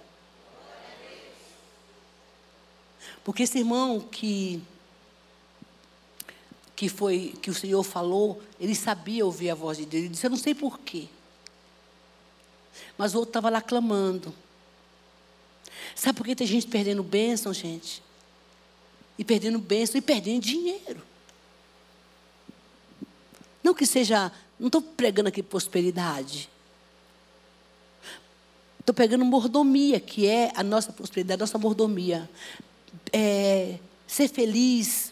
[3.24, 4.62] Porque esse irmão que
[6.78, 10.04] que foi que o Senhor falou, ele sabia ouvir a voz de Deus.
[10.04, 11.08] Ele disse: Eu não sei porquê.
[12.96, 14.32] Mas o outro estava lá clamando.
[15.96, 18.04] Sabe por que tem gente perdendo bênção, gente?
[19.18, 21.02] E perdendo bênção e perdendo dinheiro.
[23.64, 26.48] Não que seja não estou pregando aqui prosperidade.
[28.80, 32.30] Estou pegando mordomia, que é a nossa prosperidade, a nossa mordomia.
[33.12, 35.07] É, ser feliz,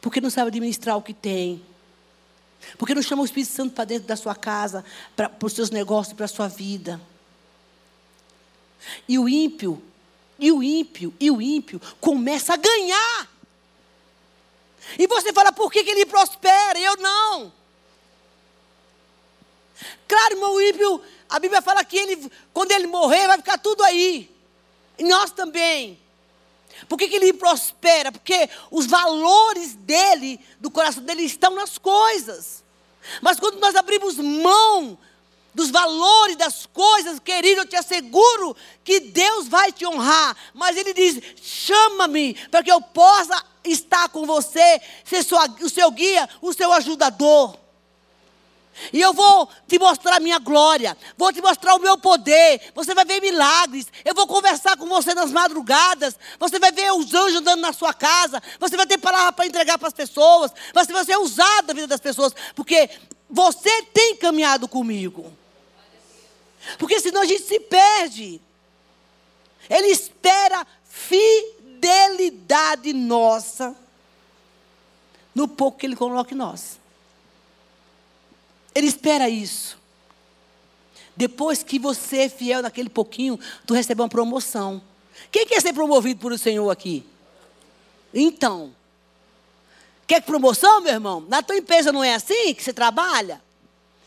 [0.00, 1.62] porque não sabe administrar o que tem.
[2.76, 4.84] Porque não chama o Espírito Santo para dentro da sua casa,
[5.16, 7.00] para, para os seus negócios, para a sua vida.
[9.08, 9.82] E o ímpio,
[10.38, 13.28] e o ímpio, e o ímpio começa a ganhar.
[14.98, 16.78] E você fala, por que, que ele prospera?
[16.78, 17.52] Eu não.
[20.06, 24.30] Claro, irmão ímpio, a Bíblia fala que ele, quando ele morrer, vai ficar tudo aí.
[24.98, 25.98] E nós também.
[26.88, 28.12] Por que, que ele prospera?
[28.12, 32.62] Porque os valores dele, do coração dele, estão nas coisas.
[33.20, 34.98] Mas quando nós abrimos mão
[35.54, 40.36] dos valores das coisas, querido, eu te asseguro que Deus vai te honrar.
[40.54, 45.90] Mas Ele diz: chama-me para que eu possa estar com você, ser sua, o seu
[45.90, 47.67] guia, o seu ajudador.
[48.92, 52.72] E eu vou te mostrar a minha glória, vou te mostrar o meu poder.
[52.74, 53.86] Você vai ver milagres.
[54.04, 56.16] Eu vou conversar com você nas madrugadas.
[56.38, 58.42] Você vai ver os anjos andando na sua casa.
[58.58, 60.52] Você vai ter palavra para entregar para as pessoas.
[60.72, 62.34] Você vai ser usado na vida das pessoas.
[62.54, 62.88] Porque
[63.28, 65.32] você tem caminhado comigo.
[66.78, 68.40] Porque senão a gente se perde.
[69.68, 73.76] Ele espera fidelidade nossa
[75.34, 76.78] no pouco que Ele coloca em nós.
[78.78, 79.76] Ele espera isso.
[81.16, 83.36] Depois que você é fiel naquele pouquinho,
[83.66, 84.80] tu recebe uma promoção.
[85.32, 87.04] Quem quer ser promovido por o Senhor aqui?
[88.14, 88.72] Então,
[90.06, 91.26] quer promoção, meu irmão?
[91.28, 93.42] Na tua empresa não é assim que você trabalha?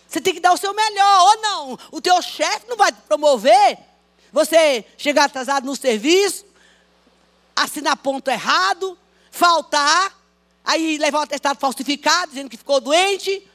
[0.08, 1.80] Você tem que dar o seu melhor, ou não?
[1.92, 3.78] O teu chefe não vai te promover.
[4.32, 6.46] Você chegar atrasado no serviço,
[7.54, 8.98] assinar ponto errado,
[9.32, 10.18] faltar,
[10.64, 13.46] aí levar um atestado falsificado, dizendo que ficou doente,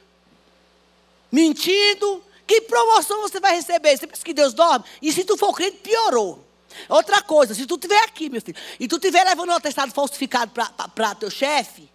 [1.31, 2.23] mentindo.
[2.45, 3.97] Que promoção você vai receber?
[3.97, 4.85] Você pensa que Deus dorme?
[5.01, 6.45] E se tu for crente, piorou.
[6.87, 10.51] Outra coisa, se tu estiver aqui, meu filho, e tu estiver levando um atestado falsificado
[10.93, 11.89] para teu chefe,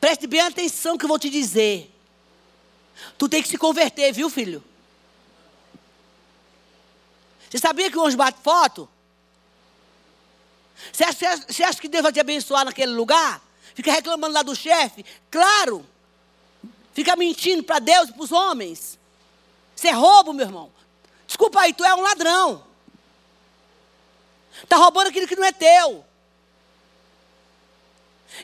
[0.00, 1.90] preste bem atenção que eu vou te dizer.
[3.16, 4.62] Tu tem que se converter, viu, filho?
[7.48, 8.88] Você sabia que o anjo bate foto?
[10.92, 13.40] Você acha, você acha que Deus vai te abençoar naquele lugar?
[13.74, 15.04] Fica reclamando lá do chefe?
[15.30, 15.86] Claro.
[16.96, 18.98] Fica mentindo para Deus e para os homens.
[19.76, 20.72] Isso é roubo, meu irmão.
[21.26, 22.64] Desculpa aí, tu é um ladrão.
[24.62, 26.02] Está roubando aquilo que não é teu.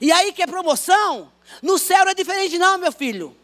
[0.03, 1.33] E aí que é promoção?
[1.63, 3.35] No céu não é diferente, não, meu filho.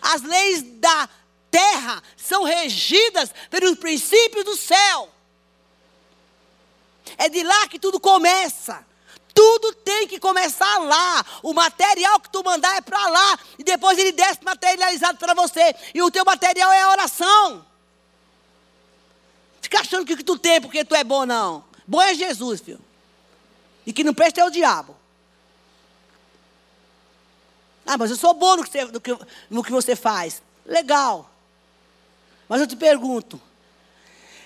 [0.00, 1.08] As leis da
[1.50, 5.12] terra são regidas pelos princípios do céu.
[7.18, 8.86] É de lá que tudo começa.
[9.34, 11.24] Tudo tem que começar lá.
[11.42, 13.38] O material que tu mandar é para lá.
[13.58, 15.74] E depois ele desce materializado para você.
[15.94, 17.64] E o teu material é a oração.
[19.60, 21.64] Fica achando que o que tu tem porque tu é bom, não.
[21.86, 22.80] Bom é Jesus, filho.
[23.86, 24.96] E que não presta é o diabo.
[27.86, 29.18] Ah, mas eu sou bom no que, você, no que,
[29.50, 30.42] no que você faz.
[30.64, 31.28] Legal.
[32.48, 33.40] Mas eu te pergunto: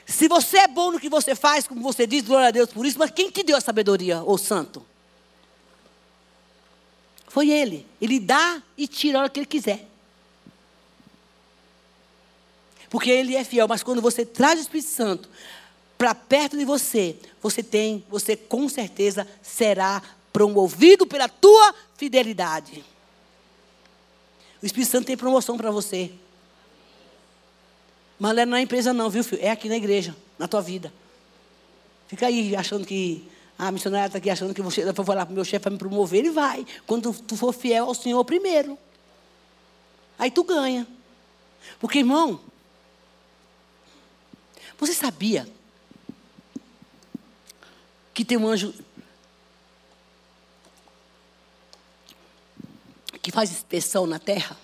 [0.06, 2.86] se você é bom no que você faz, como você diz, glória a Deus por
[2.86, 4.86] isso, mas quem te deu a sabedoria, o santo?
[7.26, 7.84] Foi ele.
[8.00, 9.86] Ele dá e tira a hora que ele quiser.
[12.88, 15.28] Porque ele é fiel, mas quando você traz o Espírito Santo
[15.98, 20.00] para perto de você, você tem, você com certeza será
[20.32, 22.84] promovido pela tua fidelidade.
[24.62, 26.12] O Espírito Santo tem promoção para você.
[28.18, 29.42] Mas não é na empresa não, viu, filho?
[29.42, 30.92] É aqui na igreja, na tua vida.
[32.08, 35.34] Fica aí achando que a missionária está aqui achando que você vai falar para o
[35.34, 36.66] meu chefe para me promover, ele vai.
[36.86, 38.78] Quando tu for fiel ao Senhor primeiro.
[40.18, 40.86] Aí tu ganha.
[41.78, 42.40] Porque, irmão,
[44.78, 45.48] você sabia
[48.12, 48.74] que tem um anjo
[53.20, 54.56] que faz inspeção na terra?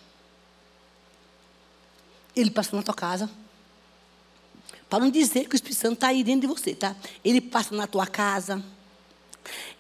[2.36, 3.28] Ele passa na tua casa.
[4.92, 6.94] Para não dizer que o Espírito Santo está aí dentro de você, tá?
[7.24, 8.62] Ele passa na tua casa.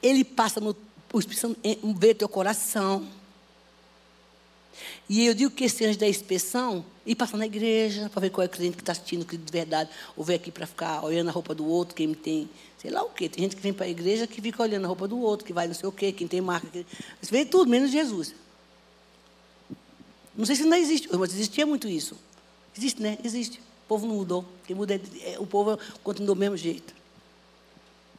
[0.02, 0.74] Ele passa no.
[1.12, 1.60] O Espírito Santo
[1.98, 3.06] vê teu coração.
[5.06, 8.42] E eu digo que esse anjo da inspeção, e passa na igreja, para ver qual
[8.42, 11.28] é o cliente que está assistindo, que de verdade, ou vem aqui para ficar olhando
[11.28, 12.48] a roupa do outro, quem tem,
[12.78, 13.28] sei lá o quê.
[13.28, 15.52] Tem gente que vem para a igreja que fica olhando a roupa do outro, que
[15.52, 16.66] vai não sei o quê, quem tem marca.
[16.68, 16.86] Que...
[17.20, 18.34] Isso vem tudo, menos Jesus.
[20.34, 22.16] Não sei se ainda existe, mas existia muito isso.
[22.74, 23.18] Existe, né?
[23.22, 23.60] Existe.
[23.92, 24.42] Povo não mudou.
[24.66, 26.94] Quem muda é, o povo continua do mesmo jeito.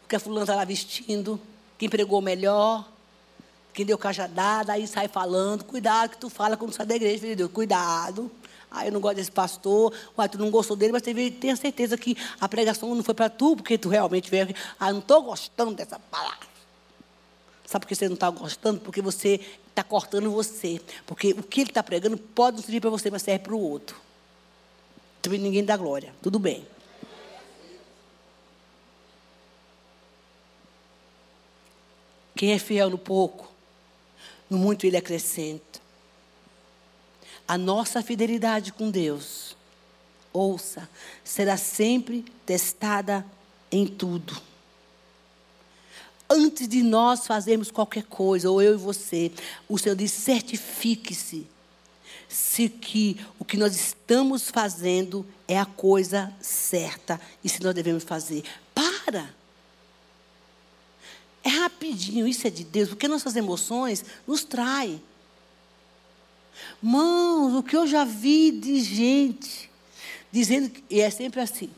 [0.06, 1.42] O que a fulana está lá vestindo,
[1.80, 2.88] quem pregou melhor,
[3.74, 5.64] quem deu cajadada, aí sai falando.
[5.64, 7.52] Cuidado que tu fala quando sai da igreja, filho de Deus.
[7.52, 8.30] Cuidado.
[8.70, 9.92] Ah, eu não gosto desse pastor.
[10.16, 13.32] Uai, tu não gostou dele, mas teve, tenha certeza que a pregação não foi para
[13.32, 14.56] tu, porque tu realmente veio aqui.
[14.80, 16.48] Ah, não estou gostando dessa palavra.
[17.66, 18.80] Sabe por que você não está gostando?
[18.80, 20.80] Porque você está cortando você.
[21.08, 23.60] Porque o que ele está pregando pode não servir para você, mas serve para o
[23.60, 24.04] outro.
[25.24, 26.14] Também ninguém dá glória.
[26.22, 26.68] Tudo bem.
[32.36, 33.50] Quem é fiel no pouco,
[34.50, 35.80] no muito ele acrescenta.
[37.48, 39.56] A nossa fidelidade com Deus,
[40.34, 40.90] ouça,
[41.24, 43.26] será sempre testada
[43.72, 44.36] em tudo.
[46.30, 49.32] Antes de nós fazermos qualquer coisa, ou eu e você,
[49.70, 51.48] o Senhor diz: certifique-se
[52.34, 58.04] se que o que nós estamos fazendo é a coisa certa e se nós devemos
[58.04, 58.44] fazer.
[58.74, 59.34] Para!
[61.44, 65.02] É rapidinho, isso é de Deus, porque nossas emoções nos traem.
[66.82, 69.70] Mãos, o que eu já vi de gente
[70.32, 71.70] dizendo, e é sempre assim,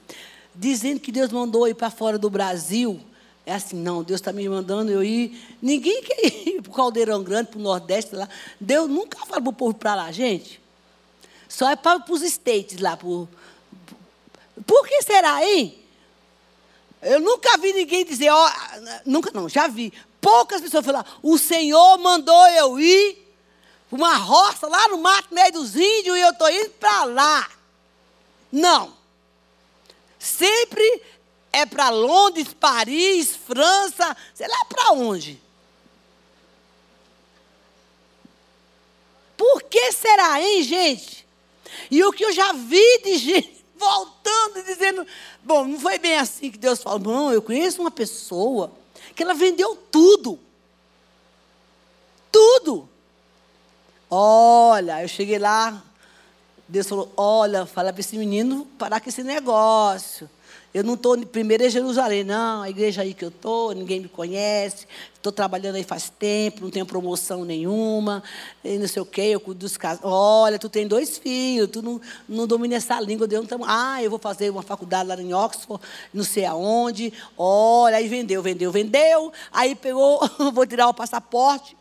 [0.54, 3.02] dizendo que Deus mandou ir para fora do Brasil.
[3.46, 5.58] É assim, não, Deus está me mandando eu ir.
[5.62, 8.28] Ninguém quer ir para o Caldeirão Grande, para o Nordeste lá.
[8.60, 10.60] Deus nunca fala para o povo para lá, gente.
[11.48, 12.98] Só é para os States lá.
[12.98, 13.30] Por,
[14.66, 15.78] por que será, hein?
[17.02, 18.52] Eu nunca vi ninguém dizer, ó,
[19.06, 19.94] nunca não, já vi.
[20.20, 23.26] Poucas pessoas falar, o Senhor mandou eu ir
[23.88, 27.50] para uma roça lá no mato, meio dos índios, e eu estou indo para lá.
[28.52, 28.92] Não.
[30.18, 31.04] Sempre
[31.56, 35.42] é para Londres, Paris, França, sei lá para onde.
[39.38, 41.26] Por que será, hein, gente?
[41.90, 45.08] E o que eu já vi de gente voltando e dizendo,
[45.44, 47.00] bom, não foi bem assim que Deus falou.
[47.00, 48.72] Não, eu conheço uma pessoa
[49.16, 50.38] que ela vendeu tudo.
[52.32, 52.90] Tudo.
[54.10, 55.82] Olha, eu cheguei lá,
[56.68, 60.30] Deus falou: olha, fala para esse menino parar com esse negócio.
[60.76, 62.62] Eu não estou primeiro em Jerusalém, não.
[62.62, 64.86] A igreja aí que eu estou, ninguém me conhece.
[65.14, 68.22] Estou trabalhando aí faz tempo, não tenho promoção nenhuma.
[68.62, 70.02] E não sei o quê, eu cuido dos casos.
[70.04, 73.26] Olha, tu tem dois filhos, tu não, não domina essa língua.
[73.32, 75.82] Eu não ah, eu vou fazer uma faculdade lá em Oxford,
[76.14, 77.14] não sei aonde.
[77.38, 79.32] Olha, aí vendeu, vendeu, vendeu.
[79.54, 80.20] Aí pegou,
[80.52, 81.78] vou tirar o passaporte.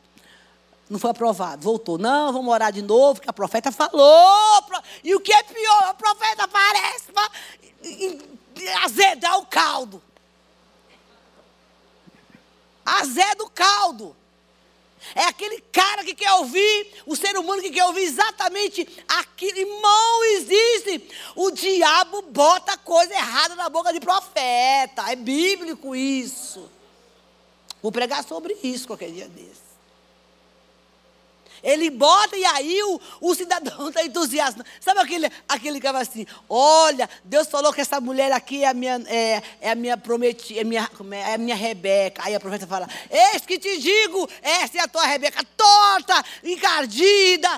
[0.88, 1.60] Não foi aprovado.
[1.60, 1.98] Voltou.
[1.98, 4.62] Não, vamos orar de novo, que a profeta falou.
[5.02, 7.10] E o que é pior, a profeta aparece
[8.82, 10.02] azedar o caldo.
[12.84, 14.16] Azeda o caldo.
[15.14, 19.58] É aquele cara que quer ouvir, o ser humano que quer ouvir exatamente aquilo.
[19.58, 21.10] Irmão, existe.
[21.34, 25.10] O diabo bota coisa errada na boca de profeta.
[25.10, 26.70] É bíblico isso.
[27.82, 29.63] Vou pregar sobre isso qualquer dia desse.
[31.64, 34.68] Ele bota e aí o, o cidadão está entusiasmado.
[34.78, 38.74] Sabe aquele, aquele que vai assim: olha, Deus falou que essa mulher aqui é a
[38.74, 42.22] minha, é, é a minha prometida, é, minha, é a minha Rebeca.
[42.24, 47.48] Aí a profeta fala: Eis que te digo, essa é a tua Rebeca torta, encardida,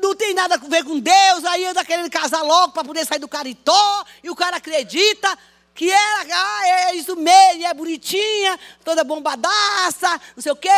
[0.00, 1.44] não tem nada a ver com Deus.
[1.46, 5.36] Aí anda querendo casar logo para poder sair do caritó, e o cara acredita
[5.74, 10.68] que ela ah, é isso mesmo, é bonitinha, toda bombadaça, não sei o quê,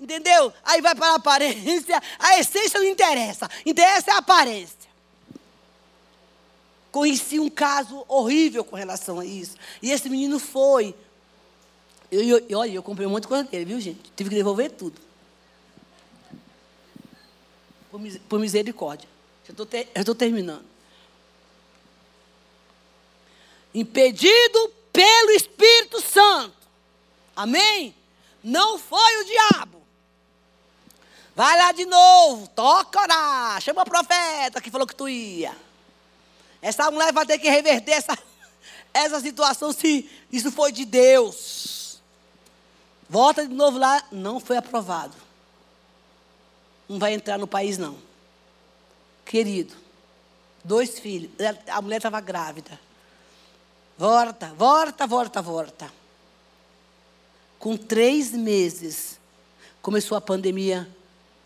[0.00, 0.52] entendeu?
[0.64, 4.82] Aí vai para a aparência, a essência não interessa, interessa é a aparência.
[6.90, 9.56] Conheci um caso horrível com relação a isso.
[9.80, 10.94] E esse menino foi.
[12.10, 14.12] E olha, eu comprei um monte de coisa dele, viu, gente?
[14.14, 15.00] Tive que devolver tudo.
[17.90, 19.08] Por, por misericórdia.
[19.46, 20.71] Já estou terminando
[23.74, 26.56] impedido pelo Espírito Santo.
[27.34, 27.94] Amém?
[28.42, 29.82] Não foi o diabo.
[31.34, 35.56] Vai lá de novo, toca orar, chama o profeta que falou que tu ia.
[36.60, 38.18] Essa mulher vai ter que reverter essa,
[38.92, 42.00] essa situação se isso foi de Deus.
[43.08, 45.16] Volta de novo lá, não foi aprovado.
[46.88, 47.96] Não vai entrar no país, não.
[49.24, 49.74] Querido,
[50.62, 51.30] dois filhos,
[51.68, 52.78] a mulher estava grávida.
[53.98, 55.92] Volta, volta, volta, volta.
[57.58, 59.18] Com três meses,
[59.80, 60.88] começou a pandemia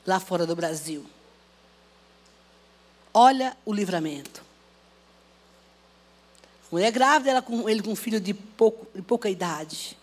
[0.07, 1.05] lá fora do Brasil.
[3.13, 4.45] Olha o livramento.
[6.71, 9.97] Mulher grávida, ela com, ele com um filho de, pouco, de pouca idade.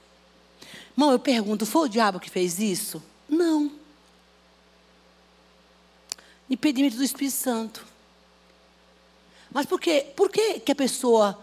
[0.91, 3.01] Irmão, eu pergunto, foi o diabo que fez isso?
[3.27, 3.71] Não.
[6.49, 7.85] Impedimento do Espírito Santo.
[9.51, 10.11] Mas por quê?
[10.15, 11.39] Por que, que a pessoa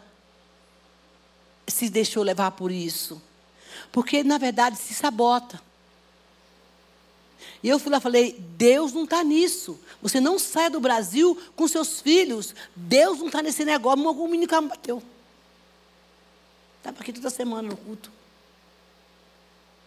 [1.70, 3.20] se deixou levar por isso.
[3.92, 5.60] Porque, na verdade, se sabota.
[7.62, 9.78] E eu fui lá e falei: Deus não está nisso.
[10.00, 12.54] Você não sai do Brasil com seus filhos.
[12.74, 14.06] Deus não está nesse negócio.
[14.06, 15.02] Algum menino me bateu.
[16.78, 18.10] Estava aqui toda semana no culto.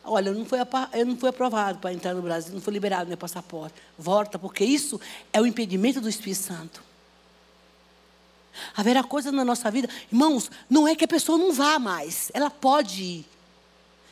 [0.03, 0.59] Olha, eu não fui,
[0.93, 3.75] eu não fui aprovado para entrar no Brasil, não foi liberado meu passaporte.
[3.97, 4.99] Volta, porque isso
[5.31, 6.84] é o impedimento do Espírito Santo.
[8.75, 12.49] Haverá coisa na nossa vida, irmãos, não é que a pessoa não vá mais, ela
[12.49, 13.25] pode ir.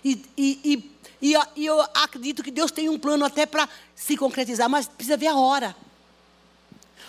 [0.04, 4.68] E, e, e, e eu acredito que Deus tem um plano até para se concretizar,
[4.68, 5.76] mas precisa ver a hora.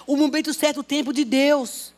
[0.06, 1.92] O momento certo, o tempo de Deus.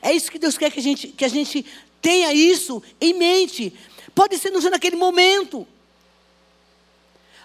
[0.00, 1.64] É isso que Deus quer que a gente, que a gente
[2.00, 3.72] tenha isso em mente.
[4.14, 5.66] Pode ser no naquele momento.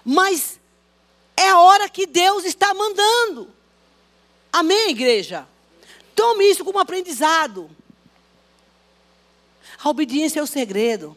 [0.04, 0.58] Mas
[1.36, 3.50] é a hora que Deus está mandando.
[4.52, 5.46] Amém, igreja?
[6.20, 7.70] Tome isso como aprendizado.
[9.82, 11.16] A obediência é o segredo.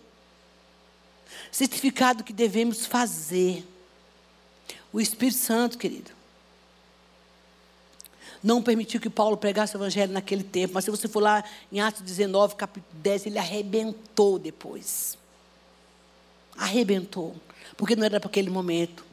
[1.51, 3.67] Certificado que devemos fazer.
[4.93, 6.09] O Espírito Santo, querido.
[8.41, 10.75] Não permitiu que Paulo pregasse o evangelho naquele tempo.
[10.75, 15.17] Mas se você for lá em Atos 19, capítulo 10, ele arrebentou depois.
[16.55, 17.35] Arrebentou.
[17.75, 19.05] Porque não era para aquele momento.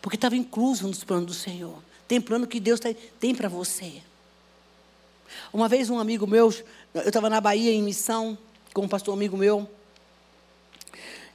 [0.00, 1.91] Porque estava incluso nos planos do Senhor.
[2.06, 2.80] Tem plano que Deus
[3.18, 4.02] tem para você.
[5.52, 6.52] Uma vez um amigo meu,
[6.94, 8.36] eu estava na Bahia em missão
[8.72, 9.68] com um pastor amigo meu.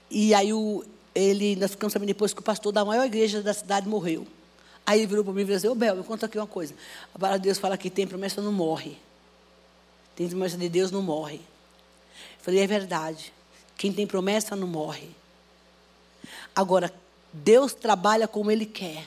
[0.09, 3.53] E aí o, ele, nós ficamos sabendo depois que o pastor da maior igreja da
[3.53, 4.26] cidade morreu.
[4.86, 6.74] Aí ele virou para mim e falou assim, ô Bel, me conta aqui uma coisa.
[7.13, 8.97] A palavra de Deus fala que tem promessa não morre.
[10.15, 11.36] Tem promessa de Deus não morre.
[11.38, 13.34] Eu falei, é verdade.
[13.78, 15.09] Quem tem promessa não morre.
[16.55, 16.91] Agora,
[17.34, 19.05] Deus trabalha como Ele quer.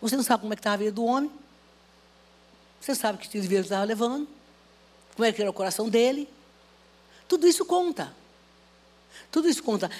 [0.00, 1.30] Você não sabe como é que estava a vida do homem.
[2.80, 4.28] Você sabe que estilo de vida estava levando.
[5.16, 6.28] Como é que era o coração dele.
[7.26, 8.14] Tudo isso conta.
[9.30, 9.90] Tudo isso conta.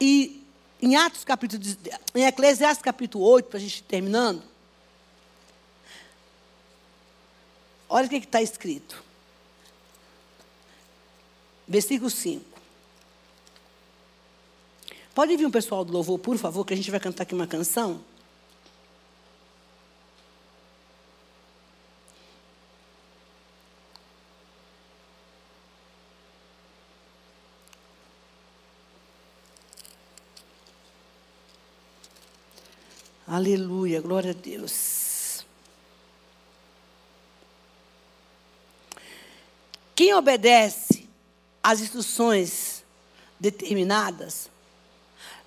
[0.00, 0.44] E
[0.80, 1.62] em Atos capítulo,
[2.14, 4.42] em Eclesiastes capítulo 8, para a gente ir terminando.
[7.88, 9.02] Olha o que está escrito.
[11.68, 12.44] Versículo 5.
[15.14, 17.46] Pode vir um pessoal do louvor, por favor, que a gente vai cantar aqui uma
[17.46, 18.02] canção.
[33.32, 35.42] Aleluia, glória a Deus.
[39.94, 41.08] Quem obedece
[41.62, 42.84] às instruções
[43.40, 44.50] determinadas,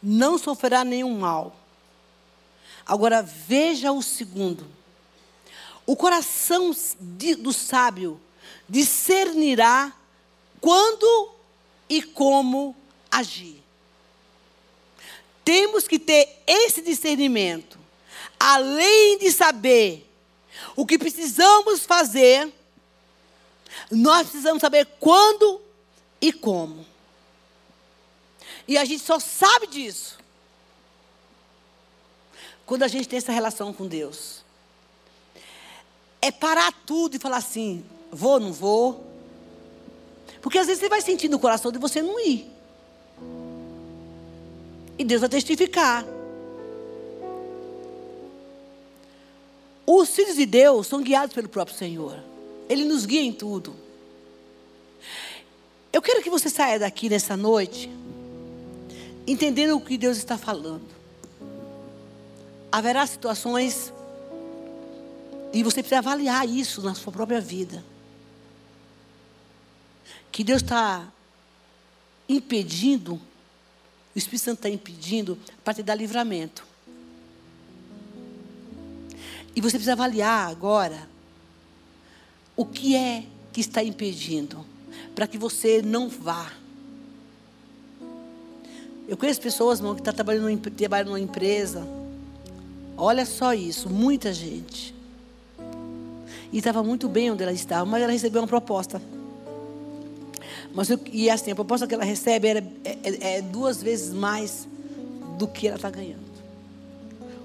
[0.02, 1.56] não sofrerá nenhum mal.
[2.88, 4.68] Agora veja o segundo.
[5.86, 6.72] O coração
[7.38, 8.20] do sábio
[8.68, 9.94] discernirá
[10.60, 11.36] quando
[11.88, 12.76] e como
[13.12, 13.65] agir.
[15.46, 17.78] Temos que ter esse discernimento,
[18.40, 20.12] além de saber
[20.76, 22.52] o que precisamos fazer,
[23.92, 25.62] nós precisamos saber quando
[26.20, 26.84] e como.
[28.68, 30.18] E a gente só sabe disso
[32.66, 34.44] quando a gente tem essa relação com Deus.
[36.20, 39.06] É parar tudo e falar assim: vou, não vou.
[40.42, 42.55] Porque às vezes você vai sentir no coração de você não ir.
[44.98, 46.06] E Deus vai testificar.
[49.86, 52.20] Os filhos de Deus são guiados pelo próprio Senhor.
[52.68, 53.76] Ele nos guia em tudo.
[55.94, 57.90] Eu quero que você saia daqui nessa noite
[59.28, 60.86] entendendo o que Deus está falando.
[62.72, 63.94] Haverá situações
[65.54, 67.84] e você precisa avaliar isso na sua própria vida.
[70.32, 71.08] Que Deus está
[72.28, 73.20] impedindo,
[74.16, 76.66] o Espírito Santo está impedindo para te dar livramento.
[79.54, 81.08] E você precisa avaliar agora
[82.56, 84.66] o que é que está impedindo
[85.14, 86.52] para que você não vá.
[89.08, 91.86] Eu conheço pessoas, irmão, que estão tá trabalhando, trabalhando numa empresa.
[92.98, 94.96] Olha só isso, muita gente.
[96.52, 99.02] E estava muito bem onde ela estava, mas ela recebeu uma proposta.
[100.76, 104.14] Mas eu, e assim, a proposta que ela recebe era, é, é, é duas vezes
[104.14, 104.68] mais
[105.38, 106.26] do que ela está ganhando.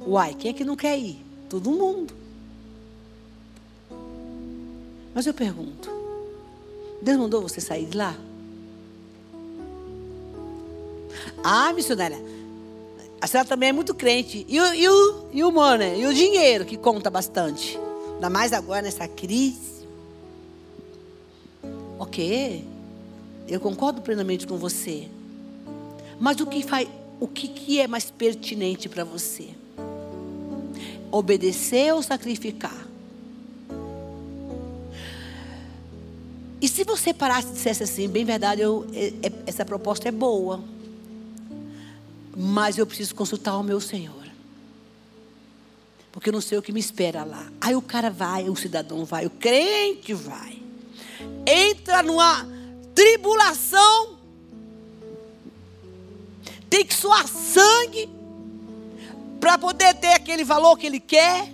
[0.05, 1.25] Uai, quem é que não quer ir?
[1.49, 2.13] Todo mundo.
[5.15, 5.89] Mas eu pergunto:
[7.01, 8.17] Deus mandou você sair de lá?
[11.45, 12.19] Ah, missionária,
[13.21, 14.45] a senhora também é muito crente.
[14.49, 17.79] E o, e o, e o money, e o dinheiro que conta bastante.
[18.15, 19.87] Ainda mais agora nessa crise.
[21.99, 22.65] Ok,
[23.51, 25.09] eu concordo plenamente com você.
[26.21, 26.89] Mas o que, faz,
[27.19, 29.49] o que, que é mais pertinente para você?
[31.11, 32.87] Obedecer ou sacrificar?
[36.61, 40.13] E se você parasse e dissesse assim, bem verdade, eu, é, é, essa proposta é
[40.13, 40.63] boa,
[42.37, 44.21] mas eu preciso consultar o meu Senhor.
[46.13, 47.51] Porque eu não sei o que me espera lá.
[47.61, 50.61] Aí o cara vai, o cidadão vai, o crente vai.
[51.47, 52.60] Entra numa
[53.01, 54.19] tribulação.
[56.69, 58.11] Tem que suar sangue
[59.41, 61.51] para poder ter aquele valor que ele quer.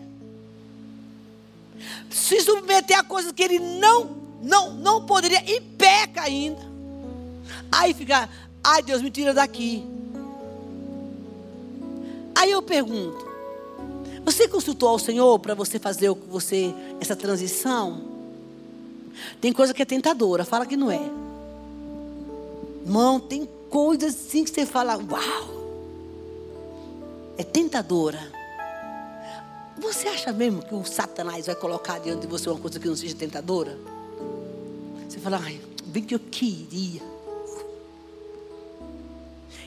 [2.10, 6.60] Se submeter a coisas que ele não não, não poderia e peca ainda.
[7.70, 8.28] Aí fica,
[8.62, 9.86] ai Deus, me tira daqui.
[12.34, 13.24] Aí eu pergunto:
[14.24, 18.02] você consultou ao Senhor para você fazer o que você essa transição?
[19.40, 21.25] Tem coisa que é tentadora, fala que não é.
[22.86, 25.56] Irmão, tem coisas assim que você fala, uau.
[27.36, 28.32] É tentadora.
[29.76, 32.94] Você acha mesmo que o Satanás vai colocar diante de você uma coisa que não
[32.94, 33.76] seja tentadora?
[35.08, 37.02] Você fala, ai, bem que eu queria.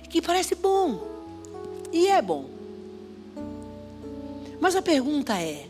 [0.10, 1.06] Que parece bom.
[1.92, 2.46] E é bom.
[4.62, 5.68] Mas a pergunta é: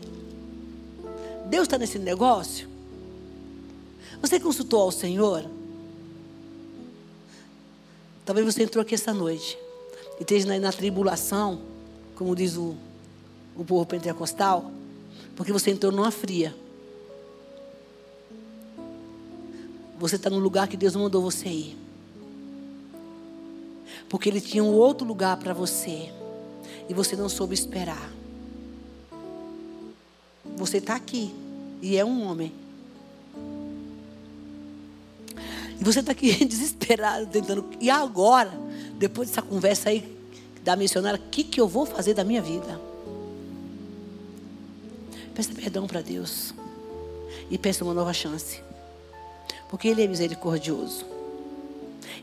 [1.46, 2.68] Deus está nesse negócio?
[4.22, 5.44] Você consultou ao Senhor?
[8.24, 9.58] Talvez você entrou aqui essa noite
[10.18, 11.60] e esteja na, na tribulação,
[12.14, 12.76] como diz o,
[13.56, 14.70] o povo pentecostal,
[15.34, 16.54] porque você entrou numa fria.
[19.98, 21.76] Você está no lugar que Deus mandou você ir.
[24.08, 26.10] Porque Ele tinha um outro lugar para você.
[26.88, 28.10] E você não soube esperar.
[30.56, 31.34] Você está aqui.
[31.82, 32.52] E é um homem.
[35.84, 37.64] Você está aqui desesperado, tentando.
[37.80, 38.52] E agora,
[38.98, 40.16] depois dessa conversa aí
[40.62, 42.80] da missionária, o que, que eu vou fazer da minha vida?
[45.34, 46.52] Peça perdão para Deus.
[47.50, 48.62] E peça uma nova chance.
[49.68, 51.06] Porque Ele é misericordioso.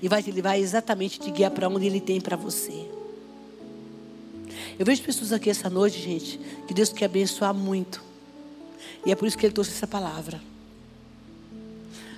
[0.02, 2.88] E vai te levar exatamente te guiar para onde Ele tem para você.
[4.78, 8.04] Eu vejo pessoas aqui essa noite, gente, que Deus quer abençoar muito.
[9.06, 10.40] E é por isso que Ele trouxe essa palavra.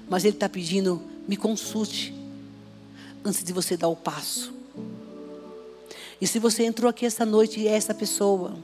[0.09, 2.11] Mas Ele está pedindo, me consulte
[3.23, 4.51] antes de você dar o passo.
[6.19, 8.57] E se você entrou aqui essa noite e é essa pessoa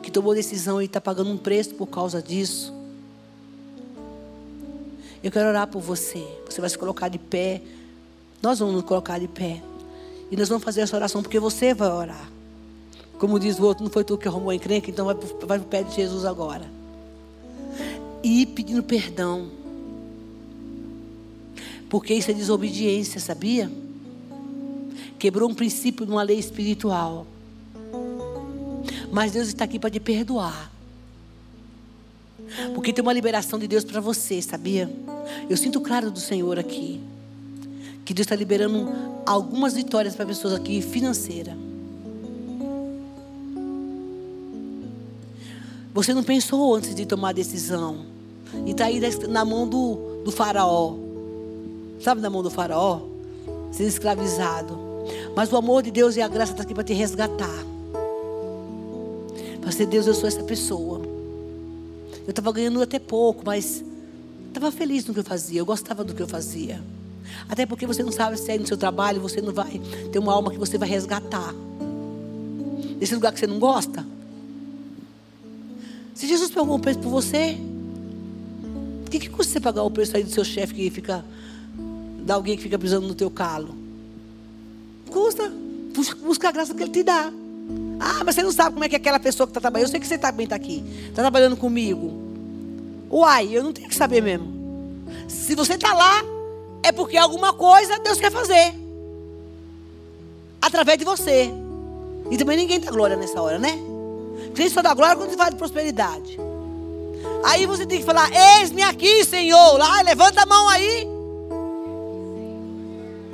[0.00, 2.72] que tomou decisão e está pagando um preço por causa disso,
[5.24, 6.24] eu quero orar por você.
[6.48, 7.60] Você vai se colocar de pé.
[8.40, 9.60] Nós vamos nos colocar de pé.
[10.30, 12.30] E nós vamos fazer essa oração porque você vai orar.
[13.18, 15.58] Como diz o outro, não foi tu que arrumou a encrenca, então vai, vai para
[15.58, 16.64] o pé de Jesus agora.
[18.22, 19.61] E ir pedindo perdão.
[21.92, 23.70] Porque isso é desobediência, sabia?
[25.18, 27.26] Quebrou um princípio de uma lei espiritual.
[29.12, 30.72] Mas Deus está aqui para te perdoar.
[32.74, 34.90] Porque tem uma liberação de Deus para você, sabia?
[35.50, 36.98] Eu sinto claro do Senhor aqui.
[38.06, 38.88] Que Deus está liberando
[39.26, 41.54] algumas vitórias para pessoas aqui financeira.
[45.92, 48.06] Você não pensou antes de tomar a decisão.
[48.64, 51.01] E está aí na mão do, do faraó.
[52.02, 53.00] Sabe na mão do faraó?
[53.70, 54.76] Ser escravizado.
[55.36, 57.64] Mas o amor de Deus e a graça está aqui para te resgatar.
[59.60, 61.00] Para ser Deus, eu sou essa pessoa.
[62.26, 63.84] Eu estava ganhando até pouco, mas
[64.48, 65.60] estava feliz no que eu fazia.
[65.60, 66.82] Eu gostava do que eu fazia.
[67.48, 69.80] Até porque você não sabe se aí no seu trabalho você não vai
[70.10, 71.54] ter uma alma que você vai resgatar.
[72.98, 74.04] Nesse lugar que você não gosta.
[76.14, 77.56] Se Jesus pagou um preço por você,
[79.06, 81.24] o que, que custa você pagar o preço aí do seu chefe que fica.
[82.24, 83.74] Da alguém que fica pisando no teu calo?
[85.10, 85.52] Custa.
[86.24, 87.30] Busca a graça que ele te dá.
[88.00, 89.88] Ah, mas você não sabe como é que é aquela pessoa que está trabalhando.
[89.88, 90.82] Eu sei que você também está aqui.
[91.08, 92.12] Está trabalhando comigo.
[93.10, 94.50] Uai, eu não tenho que saber mesmo.
[95.28, 96.24] Se você está lá,
[96.82, 98.74] é porque alguma coisa Deus quer fazer.
[100.60, 101.50] Através de você.
[102.30, 103.78] E também ninguém dá glória nessa hora, né?
[104.54, 106.38] Cristo só dá glória quando fala de prosperidade.
[107.44, 109.76] Aí você tem que falar: Eis-me aqui, Senhor.
[109.76, 111.11] Lá, levanta a mão aí.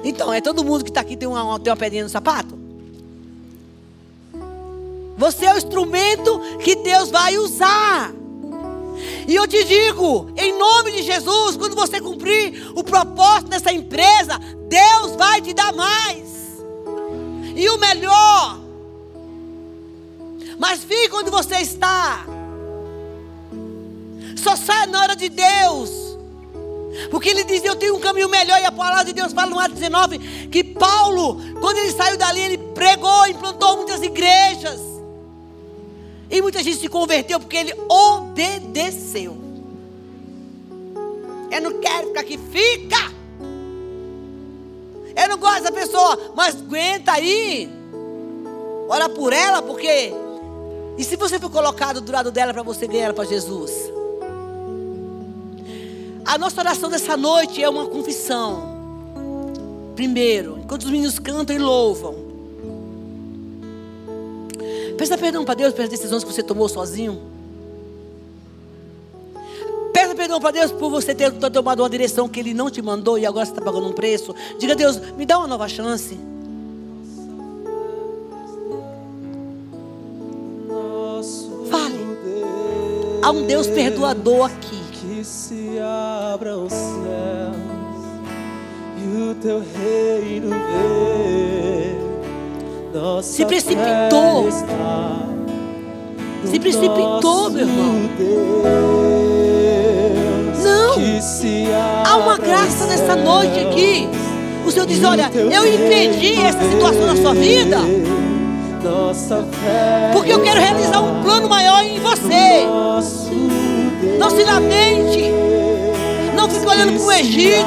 [0.09, 2.59] Então, é todo mundo que está aqui tem uma, tem uma pedrinha no sapato?
[5.19, 8.11] Você é o instrumento que Deus vai usar.
[9.27, 14.39] E eu te digo, em nome de Jesus, quando você cumprir o propósito dessa empresa,
[14.67, 16.27] Deus vai te dar mais.
[17.55, 18.61] E o melhor.
[20.59, 22.25] Mas fique onde você está.
[24.43, 26.08] Só saia na hora de Deus.
[27.11, 28.61] Porque ele diz: Eu tenho um caminho melhor.
[28.61, 30.19] E a palavra de Deus fala no Atos 19
[30.49, 34.81] que Paulo, quando ele saiu dali, ele pregou, implantou muitas igrejas.
[36.31, 39.37] E muita gente se converteu porque ele obedeceu.
[41.51, 43.19] Eu não quero ficar aqui, fica.
[45.17, 47.71] Eu não gosto dessa pessoa, mas aguenta aí.
[48.89, 50.13] Ora por ela, porque.
[50.97, 53.73] E se você for colocado do lado dela para você ganhar ela para Jesus?
[56.29, 58.77] A nossa oração dessa noite é uma confissão.
[59.97, 62.17] Primeiro, enquanto os meninos cantam e louvam.
[64.99, 67.19] Peça perdão para Deus pelas decisões que você tomou sozinho.
[69.91, 73.19] Peça perdão para Deus por você ter tomado uma direção que Ele não te mandou
[73.19, 74.35] e agora você está pagando um preço.
[74.59, 76.15] Diga a Deus, me dá uma nova chance.
[81.71, 81.99] Fale.
[83.23, 84.78] Há um Deus perdoador aqui.
[85.19, 85.81] Que se
[86.33, 87.57] abra os céus
[88.97, 91.99] e o teu reino venha
[93.21, 94.49] se precipitou.
[96.45, 97.95] Se precipitou, meu irmão.
[100.63, 100.95] Não.
[102.07, 104.09] Há uma graça nessa noite aqui.
[104.65, 107.79] O Senhor diz: Olha, eu impedi essa situação na sua vida.
[110.13, 112.69] Porque eu quero realizar um plano maior em você.
[114.19, 114.45] Não se
[116.35, 117.67] Não fique olhando para o Egito.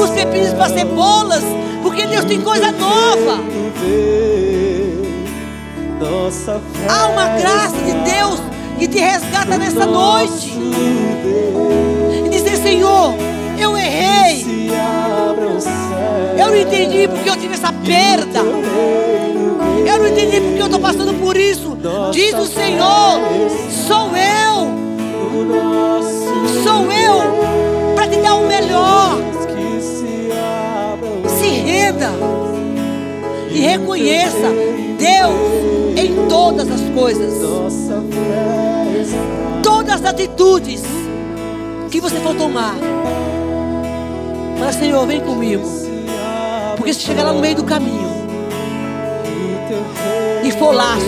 [0.00, 1.42] Os pepinos para cebolas.
[1.82, 3.40] Porque Deus tem coisa nova.
[6.88, 8.40] Há uma graça de Deus
[8.78, 10.52] que te resgata nessa noite.
[12.24, 13.14] E dizer, Senhor,
[13.58, 14.44] eu errei.
[16.38, 18.40] Eu não entendi porque eu tive essa perda.
[18.40, 21.76] Eu não entendi porque eu estou passando por isso.
[22.12, 23.20] Diz o Senhor,
[23.86, 24.81] sou eu.
[26.64, 29.16] Sou eu para te dar o melhor.
[31.28, 32.10] Se renda
[33.50, 34.48] e reconheça
[34.98, 37.32] Deus em todas as coisas.
[39.62, 40.82] Todas as atitudes
[41.90, 42.76] que você for tomar.
[44.58, 45.64] Mas Senhor, vem comigo.
[46.76, 48.10] Porque se chegar lá no meio do caminho
[50.44, 51.02] e for laço,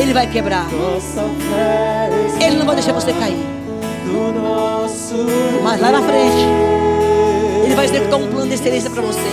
[0.00, 0.66] ele vai quebrar.
[2.40, 3.36] Ele não vai deixar você cair.
[5.62, 6.46] Mas lá na frente,
[7.64, 9.28] Ele vai executar um plano de excelência para você.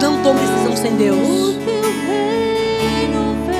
[0.00, 1.58] Não tome decisão sem Deus.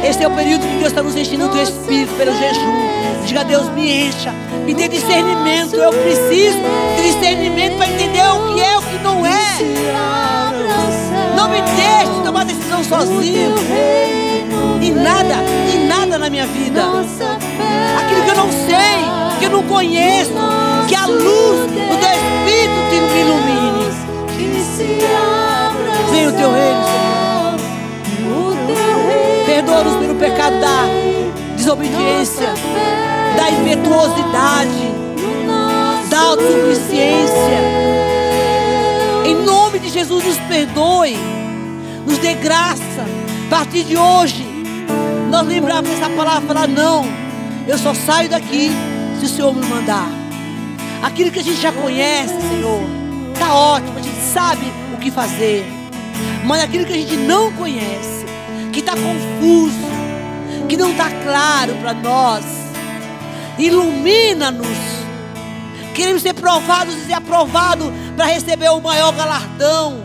[0.02, 3.26] Este é o período que Deus está nos enchendo do Espírito pelo jejum.
[3.26, 4.32] Diga a Deus, me encha,
[4.64, 5.76] me dê discernimento.
[5.76, 6.56] Eu preciso
[6.96, 9.58] de discernimento para entender o que é e o que não é.
[11.36, 14.29] Não me deixe tomar decisão sozinho.
[14.80, 15.36] Em nada,
[15.72, 16.82] em nada na minha vida.
[18.00, 20.32] Aquilo que eu não sei, que eu não conheço,
[20.88, 22.80] que a luz do teu Espírito
[23.12, 23.70] me ilumine.
[26.10, 26.82] Venha o teu reino,
[28.16, 28.56] Senhor.
[29.46, 30.86] Perdoa-nos pelo pecado da
[31.56, 32.52] desobediência,
[33.36, 34.90] da impetuosidade,
[36.08, 37.60] da autossuficiência.
[39.24, 41.16] Em nome de Jesus, nos perdoe,
[42.06, 42.80] nos dê graça.
[43.46, 44.46] A partir de hoje,
[45.30, 47.04] nós lembrarmos essa palavra, falar: não,
[47.66, 48.70] eu só saio daqui
[49.18, 50.08] se o Senhor me mandar.
[51.02, 52.82] Aquilo que a gente já conhece, Senhor,
[53.32, 55.64] está ótimo, a gente sabe o que fazer.
[56.44, 58.26] Mas aquilo que a gente não conhece,
[58.72, 59.76] que está confuso,
[60.68, 62.44] que não está claro para nós,
[63.58, 64.68] ilumina-nos.
[65.94, 70.02] Queremos ser provados e ser aprovados para receber o maior galardão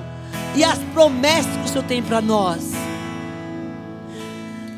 [0.56, 2.75] e as promessas que o Senhor tem para nós.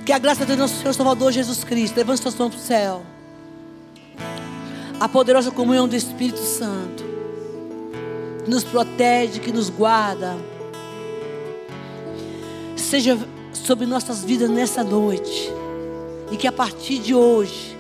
[0.08, 3.06] Que a graça do nosso Senhor Salvador Jesus Cristo, levante suas mãos para o céu.
[5.02, 7.04] A poderosa comunhão do Espírito Santo,
[8.42, 10.38] que nos protege, que nos guarda,
[12.78, 13.20] seja
[13.52, 15.52] sobre nossas vidas nessa noite.
[16.32, 17.78] E que a partir de hoje,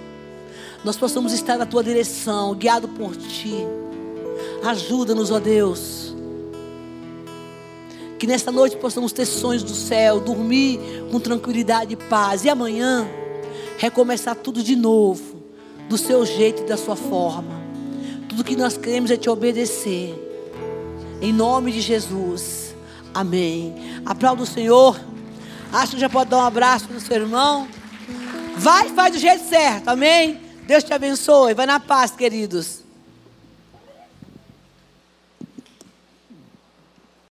[0.84, 3.56] nós possamos estar na tua direção, guiado por ti.
[4.66, 6.07] Ajuda-nos, ó Deus
[8.18, 10.80] que nesta noite possamos ter sonhos do céu, dormir
[11.12, 12.44] com tranquilidade e paz.
[12.44, 13.08] E amanhã,
[13.78, 15.42] recomeçar tudo de novo,
[15.88, 17.62] do seu jeito e da sua forma.
[18.28, 20.16] Tudo que nós queremos é te obedecer.
[21.22, 22.76] Em nome de Jesus.
[23.14, 23.76] Amém.
[24.06, 25.00] Aplauda o Senhor.
[25.72, 27.68] Acho que já pode dar um abraço no seu irmão.
[28.56, 29.88] Vai, faz do jeito certo.
[29.88, 30.40] Amém.
[30.66, 31.54] Deus te abençoe.
[31.54, 32.77] Vai na paz, queridos.